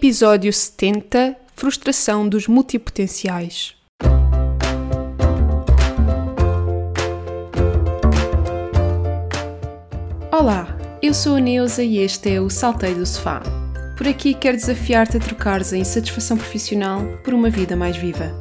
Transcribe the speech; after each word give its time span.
Episódio 0.00 0.52
70 0.52 1.36
Frustração 1.56 2.28
dos 2.28 2.46
multipotenciais. 2.46 3.74
Olá, 10.30 10.78
eu 11.02 11.12
sou 11.12 11.34
a 11.34 11.40
Neuza 11.40 11.82
e 11.82 11.98
este 11.98 12.30
é 12.30 12.40
o 12.40 12.48
Saltei 12.48 12.94
do 12.94 13.04
Sofá. 13.04 13.42
Por 13.96 14.06
aqui 14.06 14.34
quero 14.34 14.56
desafiar-te 14.56 15.16
a 15.16 15.20
trocares 15.20 15.72
a 15.72 15.76
insatisfação 15.76 16.36
profissional 16.36 17.00
por 17.24 17.34
uma 17.34 17.50
vida 17.50 17.74
mais 17.74 17.96
viva. 17.96 18.32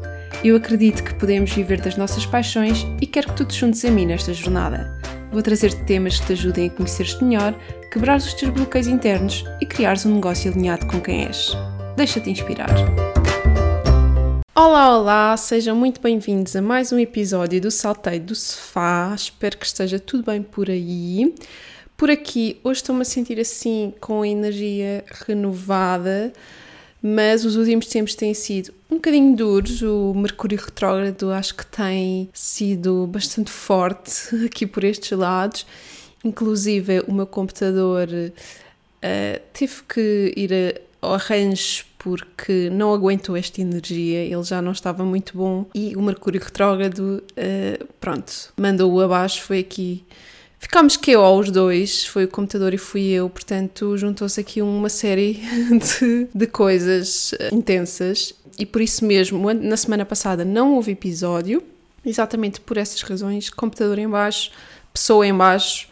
Eu 0.43 0.55
acredito 0.57 1.03
que 1.03 1.15
podemos 1.15 1.51
viver 1.51 1.81
das 1.81 1.97
nossas 1.97 2.23
paixões 2.23 2.85
e 3.01 3.07
quero 3.07 3.29
que 3.29 3.35
tu 3.37 3.45
te 3.45 3.55
juntes 3.55 3.83
a 3.83 3.89
mim 3.89 4.05
nesta 4.05 4.31
jornada. 4.31 4.96
Vou 5.31 5.41
trazer-te 5.41 5.83
temas 5.83 6.19
que 6.19 6.27
te 6.27 6.33
ajudem 6.33 6.67
a 6.67 6.69
conhecer-te 6.69 7.21
melhor, 7.21 7.53
quebrar 7.91 8.17
os 8.17 8.33
teus 8.33 8.51
bloqueios 8.51 8.87
internos 8.87 9.43
e 9.61 9.65
criares 9.65 10.05
um 10.05 10.15
negócio 10.15 10.49
alinhado 10.51 10.87
com 10.87 11.01
quem 11.01 11.25
és. 11.25 11.51
Deixa-te 11.97 12.29
inspirar. 12.29 12.69
Olá, 14.55 14.97
olá, 14.97 15.35
sejam 15.35 15.75
muito 15.75 15.99
bem-vindos 15.99 16.55
a 16.55 16.61
mais 16.61 16.93
um 16.93 16.97
episódio 16.97 17.59
do 17.59 17.69
Salteio 17.69 18.21
do 18.21 18.35
Sofá. 18.35 19.13
Espero 19.13 19.57
que 19.57 19.65
esteja 19.65 19.99
tudo 19.99 20.23
bem 20.23 20.41
por 20.41 20.69
aí. 20.69 21.35
Por 21.97 22.09
aqui, 22.09 22.59
hoje 22.63 22.79
estou-me 22.79 23.01
a 23.01 23.05
sentir 23.05 23.37
assim 23.39 23.93
com 23.99 24.21
a 24.21 24.27
energia 24.27 25.03
renovada, 25.27 26.31
mas 27.01 27.45
os 27.45 27.55
últimos 27.55 27.85
tempos 27.85 28.15
têm 28.15 28.33
sido 28.33 28.73
um 28.89 28.95
bocadinho 28.95 29.35
duros. 29.35 29.81
O 29.81 30.13
Mercúrio 30.13 30.59
retrógrado 30.59 31.31
acho 31.31 31.55
que 31.55 31.65
tem 31.65 32.29
sido 32.33 33.07
bastante 33.07 33.51
forte 33.51 34.35
aqui 34.45 34.65
por 34.65 34.83
estes 34.83 35.17
lados. 35.17 35.65
Inclusive, 36.23 37.01
o 37.07 37.13
meu 37.13 37.27
computador 37.27 38.07
uh, 38.09 39.41
teve 39.53 39.83
que 39.87 40.33
ir 40.35 40.81
ao 41.01 41.13
arranjo 41.13 41.85
porque 41.99 42.69
não 42.69 42.93
aguentou 42.93 43.35
esta 43.35 43.61
energia, 43.61 44.19
ele 44.19 44.43
já 44.43 44.61
não 44.61 44.71
estava 44.71 45.03
muito 45.03 45.35
bom 45.35 45.65
e 45.73 45.95
o 45.95 46.01
Mercúrio 46.01 46.41
retrógrado, 46.41 47.23
uh, 47.31 47.85
pronto, 47.99 48.53
mandou-o 48.55 49.01
abaixo, 49.01 49.41
foi 49.41 49.59
aqui 49.59 50.03
Ficámos 50.59 50.97
que 50.97 51.11
eu 51.11 51.21
os 51.21 51.51
dois, 51.51 52.05
foi 52.05 52.25
o 52.25 52.27
computador 52.27 52.73
e 52.73 52.77
fui 52.77 53.09
eu, 53.09 53.29
portanto 53.29 53.95
juntou-se 53.97 54.39
aqui 54.39 54.61
uma 54.61 54.89
série 54.89 55.33
de, 55.99 56.27
de 56.33 56.47
coisas 56.47 57.33
eh, 57.39 57.49
intensas. 57.53 58.33
E 58.57 58.65
por 58.65 58.81
isso 58.81 59.05
mesmo, 59.05 59.53
na 59.53 59.77
semana 59.77 60.03
passada 60.03 60.43
não 60.43 60.73
houve 60.73 60.91
episódio, 60.91 61.63
exatamente 62.03 62.59
por 62.59 62.75
essas 62.75 63.01
razões, 63.01 63.51
computador 63.51 63.99
em 63.99 64.09
baixo, 64.09 64.51
pessoa 64.91 65.27
em 65.27 65.33
baixo, 65.33 65.87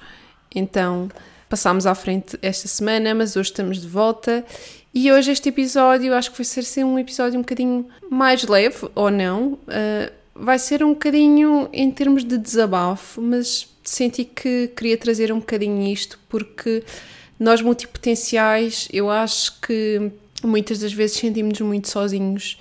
então 0.53 1.09
passámos 1.47 1.85
à 1.85 1.93
frente 1.93 2.37
esta 2.41 2.67
semana, 2.67 3.13
mas 3.13 3.35
hoje 3.35 3.51
estamos 3.51 3.79
de 3.79 3.87
volta. 3.87 4.43
E 4.93 5.11
hoje 5.11 5.31
este 5.31 5.49
episódio 5.49 6.13
acho 6.13 6.31
que 6.31 6.37
vai 6.37 6.45
ser, 6.45 6.63
ser 6.63 6.83
um 6.83 6.97
episódio 6.97 7.37
um 7.37 7.43
bocadinho 7.43 7.85
mais 8.09 8.43
leve, 8.43 8.89
ou 8.95 9.11
não, 9.11 9.53
uh, 9.53 10.11
vai 10.33 10.57
ser 10.57 10.83
um 10.83 10.89
bocadinho 10.89 11.69
em 11.71 11.91
termos 11.91 12.23
de 12.23 12.37
desabafo, 12.37 13.21
mas 13.21 13.74
senti 13.85 14.25
que 14.25 14.67
queria 14.75 14.97
trazer 14.97 15.31
um 15.31 15.39
bocadinho 15.39 15.87
isto 15.87 16.19
porque 16.27 16.83
nós 17.39 17.61
multipotenciais, 17.61 18.87
eu 18.91 19.09
acho 19.09 19.59
que 19.61 20.11
muitas 20.43 20.79
das 20.79 20.93
vezes 20.93 21.17
sentimos-nos 21.17 21.67
muito 21.67 21.89
sozinhos 21.89 22.57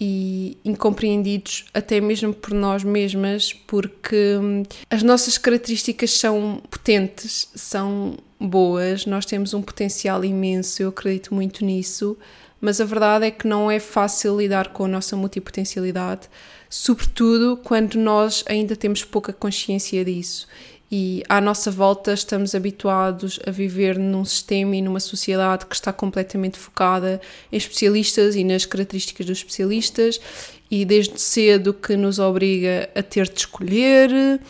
e 0.00 0.58
incompreendidos 0.64 1.64
até 1.72 2.00
mesmo 2.00 2.34
por 2.34 2.52
nós 2.52 2.82
mesmas, 2.82 3.52
porque 3.52 4.36
hum, 4.40 4.62
as 4.90 5.02
nossas 5.02 5.38
características 5.38 6.10
são 6.12 6.60
potentes, 6.70 7.48
são 7.54 8.16
boas, 8.40 9.06
nós 9.06 9.24
temos 9.24 9.54
um 9.54 9.62
potencial 9.62 10.24
imenso, 10.24 10.82
eu 10.82 10.88
acredito 10.88 11.34
muito 11.34 11.64
nisso, 11.64 12.16
mas 12.60 12.80
a 12.80 12.84
verdade 12.84 13.26
é 13.26 13.30
que 13.30 13.46
não 13.46 13.70
é 13.70 13.78
fácil 13.78 14.38
lidar 14.38 14.68
com 14.68 14.84
a 14.84 14.88
nossa 14.88 15.16
multipotencialidade 15.16 16.28
sobretudo 16.76 17.56
quando 17.62 17.94
nós 17.94 18.42
ainda 18.48 18.74
temos 18.74 19.04
pouca 19.04 19.32
consciência 19.32 20.04
disso. 20.04 20.48
E 20.90 21.22
à 21.28 21.40
nossa 21.40 21.70
volta 21.70 22.12
estamos 22.12 22.52
habituados 22.52 23.38
a 23.46 23.52
viver 23.52 23.96
num 23.96 24.24
sistema 24.24 24.74
e 24.74 24.82
numa 24.82 24.98
sociedade 24.98 25.66
que 25.66 25.74
está 25.76 25.92
completamente 25.92 26.58
focada 26.58 27.20
em 27.52 27.56
especialistas 27.56 28.34
e 28.34 28.42
nas 28.42 28.66
características 28.66 29.24
dos 29.24 29.38
especialistas 29.38 30.20
e 30.68 30.84
desde 30.84 31.20
cedo 31.20 31.72
que 31.72 31.96
nos 31.96 32.18
obriga 32.18 32.90
a 32.92 33.04
ter 33.04 33.28
de 33.28 33.38
escolher, 33.38 34.40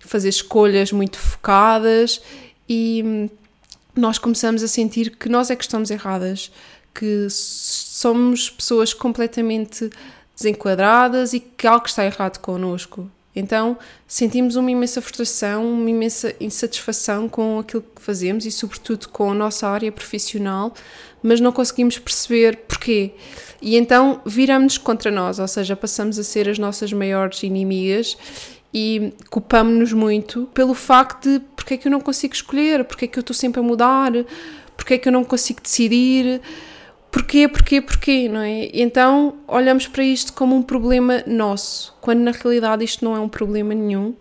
fazer 0.00 0.30
escolhas 0.30 0.90
muito 0.90 1.16
focadas 1.16 2.20
e 2.68 3.30
nós 3.94 4.18
começamos 4.18 4.64
a 4.64 4.68
sentir 4.68 5.10
que 5.10 5.28
nós 5.28 5.48
é 5.48 5.54
que 5.54 5.62
estamos 5.62 5.92
erradas, 5.92 6.50
que 6.92 7.28
somos 7.30 8.50
pessoas 8.50 8.92
completamente 8.92 9.88
desenquadradas 10.38 11.32
e 11.32 11.40
que 11.40 11.66
algo 11.66 11.86
está 11.86 12.04
errado 12.04 12.38
connosco. 12.38 13.10
Então 13.34 13.76
sentimos 14.06 14.56
uma 14.56 14.70
imensa 14.70 15.02
frustração, 15.02 15.70
uma 15.70 15.90
imensa 15.90 16.34
insatisfação 16.40 17.28
com 17.28 17.58
aquilo 17.58 17.82
que 17.82 18.00
fazemos 18.00 18.46
e, 18.46 18.50
sobretudo, 18.50 19.08
com 19.08 19.30
a 19.30 19.34
nossa 19.34 19.68
área 19.68 19.90
profissional, 19.92 20.72
mas 21.22 21.40
não 21.40 21.52
conseguimos 21.52 21.98
perceber 21.98 22.56
porquê. 22.68 23.12
E 23.60 23.76
então 23.76 24.20
viramos-nos 24.24 24.78
contra 24.78 25.10
nós, 25.10 25.38
ou 25.38 25.48
seja, 25.48 25.76
passamos 25.76 26.18
a 26.18 26.24
ser 26.24 26.48
as 26.48 26.58
nossas 26.58 26.92
maiores 26.92 27.42
inimigas 27.42 28.16
e 28.72 29.12
culpamos-nos 29.30 29.92
muito 29.92 30.48
pelo 30.54 30.74
facto 30.74 31.28
de 31.28 31.40
porque 31.56 31.74
é 31.74 31.76
que 31.76 31.88
eu 31.88 31.92
não 31.92 32.00
consigo 32.00 32.34
escolher, 32.34 32.84
porque 32.84 33.04
é 33.04 33.08
que 33.08 33.18
eu 33.18 33.22
estou 33.22 33.34
sempre 33.34 33.60
a 33.60 33.62
mudar, 33.62 34.12
porque 34.76 34.94
é 34.94 34.98
que 34.98 35.08
eu 35.08 35.12
não 35.12 35.24
consigo 35.24 35.60
decidir 35.60 36.40
porquê, 37.10 37.48
porquê, 37.48 37.80
porquê, 37.80 38.28
não 38.28 38.40
é? 38.40 38.70
Então 38.72 39.34
olhamos 39.46 39.86
para 39.86 40.04
isto 40.04 40.32
como 40.32 40.54
um 40.54 40.62
problema 40.62 41.22
nosso, 41.26 41.96
quando 42.00 42.20
na 42.20 42.30
realidade 42.30 42.84
isto 42.84 43.04
não 43.04 43.16
é 43.16 43.20
um 43.20 43.28
problema 43.28 43.74
nenhum, 43.74 44.14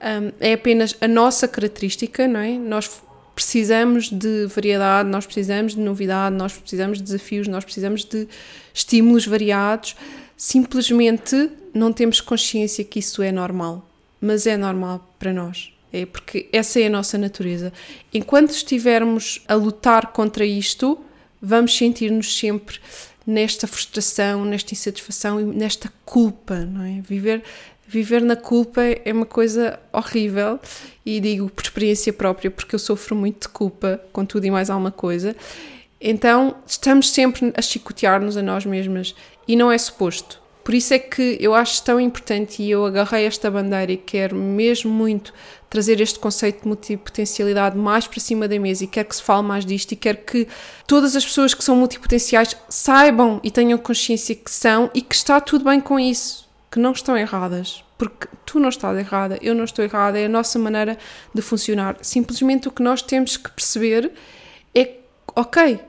um, 0.00 0.32
é 0.40 0.54
apenas 0.54 0.96
a 1.00 1.08
nossa 1.08 1.46
característica, 1.46 2.26
não 2.26 2.40
é? 2.40 2.52
Nós 2.52 3.02
precisamos 3.34 4.10
de 4.10 4.46
variedade, 4.46 5.08
nós 5.08 5.24
precisamos 5.24 5.74
de 5.74 5.80
novidade, 5.80 6.36
nós 6.36 6.52
precisamos 6.56 6.98
de 6.98 7.04
desafios, 7.04 7.48
nós 7.48 7.64
precisamos 7.64 8.04
de 8.04 8.28
estímulos 8.74 9.26
variados, 9.26 9.96
simplesmente 10.36 11.50
não 11.72 11.92
temos 11.92 12.20
consciência 12.20 12.84
que 12.84 12.98
isso 12.98 13.22
é 13.22 13.32
normal, 13.32 13.86
mas 14.20 14.46
é 14.46 14.56
normal 14.56 15.14
para 15.18 15.32
nós. 15.32 15.72
É 15.92 16.06
porque 16.06 16.48
essa 16.52 16.80
é 16.80 16.86
a 16.86 16.90
nossa 16.90 17.18
natureza. 17.18 17.72
Enquanto 18.12 18.50
estivermos 18.50 19.42
a 19.48 19.54
lutar 19.54 20.12
contra 20.12 20.44
isto, 20.44 20.98
vamos 21.40 21.76
sentir-nos 21.76 22.38
sempre 22.38 22.78
nesta 23.26 23.66
frustração, 23.66 24.44
nesta 24.44 24.74
insatisfação 24.74 25.40
e 25.40 25.44
nesta 25.44 25.92
culpa, 26.04 26.56
não 26.56 26.82
é? 26.82 27.00
Viver, 27.00 27.42
viver 27.86 28.22
na 28.22 28.36
culpa 28.36 28.82
é 28.82 29.12
uma 29.12 29.26
coisa 29.26 29.78
horrível 29.92 30.58
e 31.04 31.20
digo 31.20 31.50
por 31.50 31.62
experiência 31.62 32.12
própria 32.12 32.50
porque 32.50 32.74
eu 32.74 32.78
sofro 32.78 33.14
muito 33.14 33.42
de 33.42 33.48
culpa 33.48 34.00
com 34.12 34.24
tudo 34.24 34.46
e 34.46 34.50
mais 34.50 34.70
alguma 34.70 34.90
coisa. 34.90 35.36
Então 36.00 36.56
estamos 36.66 37.10
sempre 37.10 37.52
a 37.56 37.62
chicotear-nos 37.62 38.36
a 38.36 38.42
nós 38.42 38.64
mesmas 38.64 39.14
e 39.46 39.54
não 39.54 39.70
é 39.70 39.76
suposto. 39.76 40.40
Por 40.70 40.76
isso 40.76 40.94
é 40.94 41.00
que 41.00 41.36
eu 41.40 41.52
acho 41.52 41.82
tão 41.82 41.98
importante 41.98 42.62
e 42.62 42.70
eu 42.70 42.86
agarrei 42.86 43.26
esta 43.26 43.50
bandeira 43.50 43.90
e 43.90 43.96
quero 43.96 44.36
mesmo 44.36 44.88
muito 44.88 45.34
trazer 45.68 46.00
este 46.00 46.16
conceito 46.16 46.62
de 46.62 46.68
multipotencialidade 46.68 47.76
mais 47.76 48.06
para 48.06 48.20
cima 48.20 48.46
da 48.46 48.56
mesa 48.56 48.84
e 48.84 48.86
quero 48.86 49.08
que 49.08 49.16
se 49.16 49.22
fale 49.24 49.42
mais 49.42 49.66
disto 49.66 49.90
e 49.90 49.96
quero 49.96 50.18
que 50.18 50.46
todas 50.86 51.16
as 51.16 51.24
pessoas 51.24 51.54
que 51.54 51.64
são 51.64 51.74
multipotenciais 51.74 52.56
saibam 52.68 53.40
e 53.42 53.50
tenham 53.50 53.76
consciência 53.78 54.32
que 54.32 54.48
são 54.48 54.88
e 54.94 55.02
que 55.02 55.12
está 55.12 55.40
tudo 55.40 55.64
bem 55.64 55.80
com 55.80 55.98
isso, 55.98 56.48
que 56.70 56.78
não 56.78 56.92
estão 56.92 57.18
erradas. 57.18 57.82
Porque 57.98 58.28
tu 58.46 58.60
não 58.60 58.68
estás 58.68 58.96
errada, 58.96 59.40
eu 59.42 59.56
não 59.56 59.64
estou 59.64 59.84
errada, 59.84 60.20
é 60.20 60.26
a 60.26 60.28
nossa 60.28 60.56
maneira 60.56 60.96
de 61.34 61.42
funcionar. 61.42 61.96
Simplesmente 62.00 62.68
o 62.68 62.70
que 62.70 62.80
nós 62.80 63.02
temos 63.02 63.36
que 63.36 63.50
perceber 63.50 64.12
é, 64.72 64.98
ok, 65.34 65.80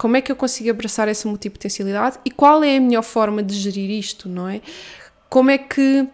como 0.00 0.16
é 0.16 0.22
que 0.22 0.32
eu 0.32 0.36
consigo 0.36 0.70
abraçar 0.70 1.08
essa 1.08 1.28
multipotencialidade 1.28 2.18
e 2.24 2.30
qual 2.30 2.64
é 2.64 2.78
a 2.78 2.80
melhor 2.80 3.02
forma 3.02 3.42
de 3.42 3.54
gerir 3.54 3.90
isto, 3.90 4.30
não 4.30 4.48
é? 4.48 4.62
Como 5.28 5.50
é 5.50 5.58
que 5.58 6.08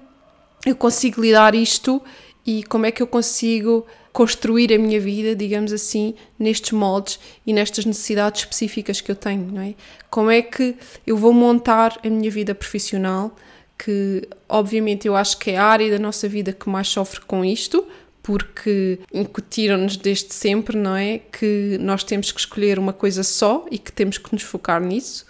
eu 0.67 0.75
consigo 0.75 1.21
lidar 1.21 1.55
isto 1.55 2.03
e 2.45 2.65
como 2.65 2.85
é 2.85 2.91
que 2.91 3.01
eu 3.01 3.07
consigo 3.07 3.87
construir 4.13 4.73
a 4.75 4.79
minha 4.79 4.99
vida, 4.99 5.37
digamos 5.37 5.73
assim, 5.73 6.17
nestes 6.37 6.73
moldes 6.73 7.21
e 7.47 7.53
nestas 7.53 7.85
necessidades 7.85 8.41
específicas 8.41 9.01
que 9.01 9.09
eu 9.09 9.15
tenho, 9.15 9.53
não 9.53 9.63
é? 9.63 9.77
Como 10.11 10.33
é 10.33 10.43
que 10.43 10.75
eu 11.07 11.17
vou 11.17 11.33
montar 11.33 11.97
a 12.05 12.11
minha 12.11 12.29
vida 12.29 12.57
profissional, 12.57 13.37
que 13.79 14.29
obviamente 14.49 15.07
eu 15.07 15.15
acho 15.15 15.39
que 15.39 15.53
é 15.53 15.59
a 15.59 15.65
área 15.65 15.89
da 15.93 15.99
nossa 16.01 16.29
vida 16.29 16.53
que 16.53 16.69
mais 16.69 16.89
sofre 16.89 17.21
com 17.21 17.45
isto, 17.45 17.87
porque 18.27 18.99
incutiram-nos 19.15 19.97
desde 19.97 20.35
sempre, 20.35 20.77
não 20.77 20.97
é? 20.97 21.19
Que 21.19 21.79
nós 21.81 22.03
temos 22.03 22.33
que 22.33 22.41
escolher 22.41 22.77
uma 22.77 22.93
coisa 22.93 23.23
só 23.23 23.65
e 23.71 23.79
que 23.79 23.93
temos 23.93 24.19
que 24.19 24.33
nos 24.33 24.43
focar 24.43 24.83
nisso 24.83 25.25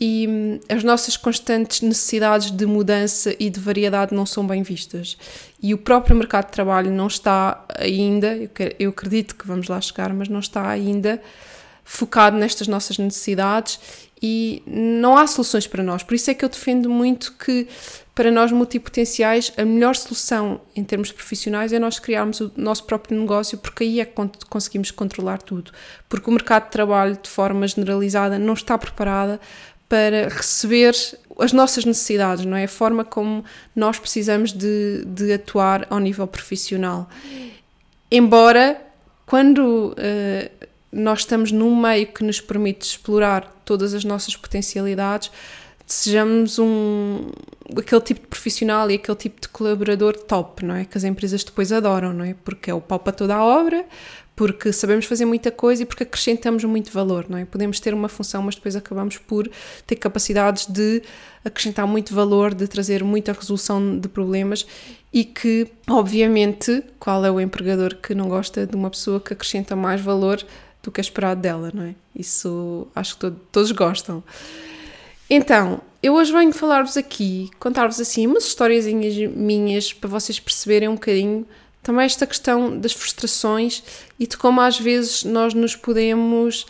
e 0.00 0.26
hum, 0.28 0.60
as 0.68 0.84
nossas 0.84 1.16
constantes 1.16 1.80
necessidades 1.80 2.52
de 2.52 2.64
mudança 2.64 3.34
e 3.40 3.50
de 3.50 3.58
variedade 3.58 4.14
não 4.14 4.24
são 4.24 4.46
bem 4.46 4.62
vistas. 4.62 5.16
E 5.60 5.74
o 5.74 5.78
próprio 5.78 6.14
mercado 6.14 6.46
de 6.46 6.52
trabalho 6.52 6.92
não 6.92 7.08
está 7.08 7.64
ainda, 7.76 8.38
eu, 8.78 8.90
acredito 8.90 9.34
que 9.34 9.46
vamos 9.46 9.66
lá 9.66 9.80
chegar, 9.80 10.12
mas 10.12 10.28
não 10.28 10.38
está 10.40 10.68
ainda 10.68 11.20
focado 11.84 12.36
nestas 12.36 12.68
nossas 12.68 12.98
necessidades 12.98 13.80
e 14.22 14.62
não 14.64 15.16
há 15.16 15.26
soluções 15.26 15.66
para 15.66 15.82
nós. 15.82 16.04
Por 16.04 16.14
isso 16.14 16.30
é 16.30 16.34
que 16.34 16.44
eu 16.44 16.48
defendo 16.48 16.88
muito 16.88 17.32
que, 17.32 17.66
para 18.14 18.30
nós 18.30 18.52
multipotenciais, 18.52 19.52
a 19.56 19.64
melhor 19.64 19.96
solução 19.96 20.60
em 20.76 20.84
termos 20.84 21.10
profissionais 21.10 21.72
é 21.72 21.78
nós 21.78 21.98
criarmos 21.98 22.40
o 22.40 22.52
nosso 22.56 22.84
próprio 22.84 23.18
negócio, 23.18 23.58
porque 23.58 23.82
aí 23.82 24.00
é 24.00 24.04
que 24.04 24.14
conseguimos 24.48 24.92
controlar 24.92 25.38
tudo. 25.42 25.72
Porque 26.08 26.30
o 26.30 26.32
mercado 26.32 26.66
de 26.66 26.70
trabalho, 26.70 27.18
de 27.20 27.28
forma 27.28 27.66
generalizada, 27.66 28.38
não 28.38 28.54
está 28.54 28.78
preparada 28.78 29.40
para 29.88 30.28
receber 30.28 30.94
as 31.38 31.52
nossas 31.52 31.84
necessidades, 31.84 32.44
não 32.44 32.56
é? 32.56 32.64
A 32.64 32.68
forma 32.68 33.04
como 33.04 33.44
nós 33.74 33.98
precisamos 33.98 34.52
de, 34.52 35.04
de 35.04 35.32
atuar 35.32 35.86
ao 35.90 35.98
nível 35.98 36.26
profissional. 36.28 37.10
Embora, 38.10 38.80
quando 39.26 39.94
uh, 39.96 40.61
nós 40.92 41.20
estamos 41.20 41.50
num 41.50 41.74
meio 41.74 42.06
que 42.06 42.22
nos 42.22 42.40
permite 42.40 42.82
explorar 42.82 43.62
todas 43.64 43.94
as 43.94 44.04
nossas 44.04 44.36
potencialidades, 44.36 45.30
sejamos 45.86 46.58
um 46.58 47.30
aquele 47.76 48.00
tipo 48.00 48.20
de 48.20 48.26
profissional 48.26 48.90
e 48.90 48.94
aquele 48.94 49.16
tipo 49.16 49.40
de 49.40 49.48
colaborador 49.48 50.16
top, 50.16 50.64
não 50.64 50.74
é? 50.74 50.84
Que 50.84 50.98
as 50.98 51.04
empresas 51.04 51.42
depois 51.42 51.72
adoram, 51.72 52.12
não 52.12 52.24
é? 52.24 52.34
Porque 52.44 52.70
é 52.70 52.74
o 52.74 52.80
pau 52.80 52.98
para 52.98 53.12
toda 53.12 53.34
a 53.34 53.42
obra, 53.42 53.86
porque 54.34 54.72
sabemos 54.72 55.06
fazer 55.06 55.24
muita 55.24 55.50
coisa 55.50 55.82
e 55.82 55.86
porque 55.86 56.02
acrescentamos 56.02 56.64
muito 56.64 56.90
valor, 56.92 57.26
não 57.28 57.38
é? 57.38 57.44
Podemos 57.44 57.80
ter 57.80 57.94
uma 57.94 58.08
função, 58.08 58.42
mas 58.42 58.54
depois 58.54 58.76
acabamos 58.76 59.18
por 59.18 59.50
ter 59.86 59.96
capacidades 59.96 60.66
de 60.66 61.02
acrescentar 61.44 61.86
muito 61.86 62.14
valor, 62.14 62.54
de 62.54 62.66
trazer 62.66 63.02
muita 63.04 63.32
resolução 63.32 63.98
de 63.98 64.08
problemas 64.08 64.66
e 65.12 65.24
que, 65.24 65.68
obviamente, 65.88 66.82
qual 66.98 67.24
é 67.24 67.30
o 67.30 67.40
empregador 67.40 67.96
que 67.96 68.14
não 68.14 68.28
gosta 68.28 68.66
de 68.66 68.74
uma 68.74 68.90
pessoa 68.90 69.20
que 69.20 69.32
acrescenta 69.32 69.76
mais 69.76 70.00
valor 70.00 70.44
do 70.82 70.90
que 70.90 71.00
é 71.00 71.02
esperado 71.02 71.40
dela, 71.40 71.70
não 71.72 71.84
é? 71.84 71.94
Isso 72.14 72.86
acho 72.94 73.14
que 73.14 73.20
todo, 73.20 73.40
todos 73.50 73.72
gostam. 73.72 74.22
Então, 75.30 75.80
eu 76.02 76.14
hoje 76.14 76.32
venho 76.32 76.52
falar-vos 76.52 76.96
aqui, 76.96 77.50
contar-vos 77.58 78.00
assim 78.00 78.26
umas 78.26 78.44
histórias 78.44 78.86
minhas 78.86 79.92
para 79.92 80.08
vocês 80.08 80.40
perceberem 80.40 80.88
um 80.88 80.94
bocadinho 80.94 81.46
também 81.82 82.04
esta 82.04 82.26
questão 82.26 82.78
das 82.78 82.92
frustrações 82.92 83.82
e 84.18 84.26
de 84.26 84.36
como 84.36 84.60
às 84.60 84.78
vezes 84.78 85.24
nós 85.24 85.52
nos 85.52 85.74
podemos 85.74 86.66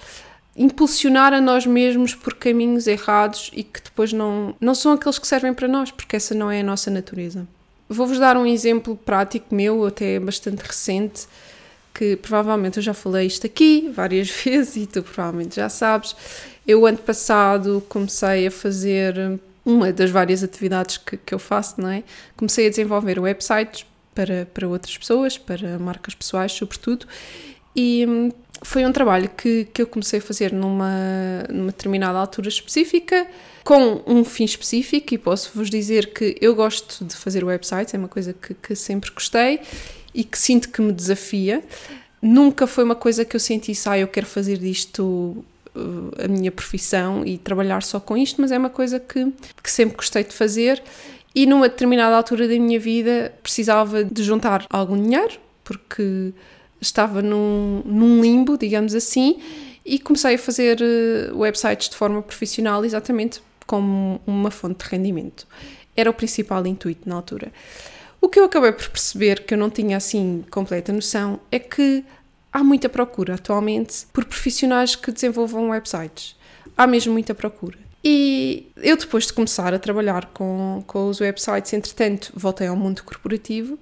impulsionar 0.57 1.33
a 1.33 1.41
nós 1.41 1.67
mesmos 1.67 2.15
por 2.15 2.35
caminhos 2.35 2.87
errados 2.87 3.51
e 3.55 3.63
que 3.63 3.83
depois 3.83 4.13
não, 4.13 4.55
não 4.61 4.75
são 4.75 4.93
aqueles 4.93 5.19
que 5.19 5.27
servem 5.27 5.53
para 5.53 5.69
nós, 5.69 5.91
porque 5.91 6.17
essa 6.17 6.35
não 6.35 6.51
é 6.51 6.61
a 6.61 6.65
nossa 6.65 6.91
natureza. 6.91 7.47
Vou-vos 7.89 8.19
dar 8.19 8.37
um 8.37 8.47
exemplo 8.47 8.97
prático 8.97 9.55
meu, 9.55 9.85
até 9.87 10.19
bastante 10.19 10.61
recente, 10.61 11.27
que 11.95 12.17
provavelmente 12.17 12.79
eu 12.79 12.83
já 12.83 12.95
falei 12.95 13.27
isto 13.27 13.47
aqui 13.47 13.91
várias 13.95 14.31
vezes 14.45 14.77
e 14.77 14.87
tu 14.87 15.03
provavelmente 15.03 15.57
já 15.57 15.69
sabes. 15.69 16.17
Eu, 16.67 16.87
ano 16.87 16.99
passado, 16.99 17.85
comecei 17.89 18.47
a 18.47 18.51
fazer 18.51 19.41
uma 19.65 19.93
das 19.93 20.11
várias 20.11 20.43
atividades 20.43 20.97
que, 20.97 21.17
que 21.17 21.35
eu 21.35 21.39
faço, 21.39 21.81
não 21.81 21.89
é? 21.89 22.03
Comecei 22.37 22.67
a 22.67 22.71
desenvolver 22.71 23.19
websites 23.19 23.87
para, 24.15 24.47
para 24.53 24.69
outras 24.69 24.97
pessoas, 24.97 25.39
para 25.39 25.79
marcas 25.79 26.15
pessoais, 26.15 26.53
sobretudo, 26.53 27.07
e 27.75 28.05
hum, 28.07 28.31
foi 28.63 28.85
um 28.85 28.93
trabalho 28.93 29.29
que, 29.31 29.67
que 29.73 29.83
eu 29.83 29.87
comecei 29.87 30.19
a 30.19 30.23
fazer 30.23 30.53
numa, 30.53 31.45
numa 31.49 31.67
determinada 31.67 32.19
altura 32.19 32.49
específica, 32.49 33.27
com 33.65 34.03
um 34.07 34.25
fim 34.25 34.45
específico, 34.45 35.15
e 35.15 35.19
posso 35.19 35.51
vos 35.55 35.71
dizer 35.71 36.13
que 36.13 36.37
eu 36.41 36.55
gosto 36.55 37.05
de 37.05 37.17
fazer 37.17 37.45
websites, 37.45 37.95
é 37.95 37.99
uma 37.99 38.09
coisa 38.09 38.33
que, 38.33 38.55
que 38.55 38.75
sempre 38.75 39.11
gostei 39.11 39.61
e 40.15 40.25
que 40.25 40.39
sinto 40.39 40.69
que 40.69 40.81
me 40.81 40.93
desafia. 40.93 41.63
Nunca 42.21 42.67
foi 42.67 42.85
uma 42.85 42.95
coisa 42.95 43.25
que 43.25 43.35
eu 43.35 43.41
senti, 43.41 43.73
ah, 43.87 43.99
eu 43.99 44.09
quero 44.09 44.27
fazer 44.27 44.59
disto 44.59 45.03
uh, 45.75 46.25
a 46.25 46.29
minha 46.29 46.53
profissão 46.53 47.25
e 47.25 47.37
trabalhar 47.37 47.83
só 47.83 47.99
com 47.99 48.17
isto, 48.17 48.41
mas 48.41 48.53
é 48.53 48.59
uma 48.59 48.71
coisa 48.71 49.01
que, 49.01 49.33
que 49.63 49.71
sempre 49.71 49.97
gostei 49.97 50.23
de 50.23 50.33
fazer 50.33 50.83
e 51.35 51.47
numa 51.47 51.69
determinada 51.69 52.17
altura 52.17 52.47
da 52.47 52.55
minha 52.55 52.79
vida 52.79 53.33
precisava 53.43 54.05
de 54.05 54.23
juntar 54.23 54.67
algum 54.69 55.01
dinheiro, 55.01 55.39
porque 55.65 56.33
estava 56.81 57.23
num, 57.23 57.83
num 57.85 58.21
limbo, 58.21 58.59
digamos 58.59 58.95
assim, 58.95 59.41
e 59.85 59.99
comecei 59.99 60.35
a 60.35 60.39
fazer 60.39 60.79
uh, 60.81 61.39
websites 61.39 61.89
de 61.89 61.97
forma 61.97 62.23
profissional 62.23 62.85
exatamente 62.85 63.41
como 63.67 64.21
uma 64.27 64.51
fonte 64.51 64.85
de 64.85 64.91
rendimento. 64.91 65.47
Era 65.97 66.11
o 66.11 66.15
principal 66.15 66.67
intuito 66.67 67.09
na 67.09 67.17
altura. 67.17 67.53
O 68.23 68.29
que 68.29 68.39
eu 68.39 68.45
acabei 68.45 68.71
por 68.71 68.89
perceber, 68.89 69.45
que 69.45 69.53
eu 69.53 69.59
não 69.59 69.69
tinha 69.69 69.97
assim 69.97 70.45
completa 70.49 70.93
noção, 70.93 71.41
é 71.51 71.59
que 71.59 72.05
há 72.53 72.63
muita 72.63 72.89
procura 72.89 73.35
atualmente 73.35 74.07
por 74.13 74.25
profissionais 74.25 74.95
que 74.95 75.11
desenvolvam 75.11 75.71
websites. 75.71 76.37
Há 76.77 76.87
mesmo 76.87 77.13
muita 77.13 77.35
procura. 77.35 77.77
E 78.05 78.71
eu, 78.77 78.97
depois 78.97 79.27
de 79.27 79.33
começar 79.33 79.75
a 79.75 79.79
trabalhar 79.79 80.27
com, 80.27 80.85
com 80.87 81.09
os 81.09 81.21
websites, 81.21 81.73
entretanto, 81.73 82.33
voltei 82.37 82.69
ao 82.69 82.77
mundo 82.77 83.03
corporativo 83.03 83.77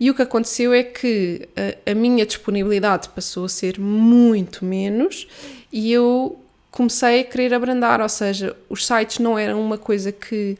e 0.00 0.10
o 0.10 0.14
que 0.14 0.22
aconteceu 0.22 0.72
é 0.72 0.82
que 0.82 1.46
a, 1.86 1.90
a 1.90 1.94
minha 1.94 2.24
disponibilidade 2.24 3.10
passou 3.10 3.44
a 3.44 3.48
ser 3.48 3.78
muito 3.78 4.64
menos 4.64 5.28
e 5.70 5.92
eu 5.92 6.38
comecei 6.70 7.20
a 7.20 7.24
querer 7.24 7.52
abrandar, 7.52 8.00
ou 8.00 8.08
seja, 8.08 8.56
os 8.70 8.86
sites 8.86 9.18
não 9.18 9.38
eram 9.38 9.60
uma 9.60 9.76
coisa 9.76 10.10
que 10.12 10.56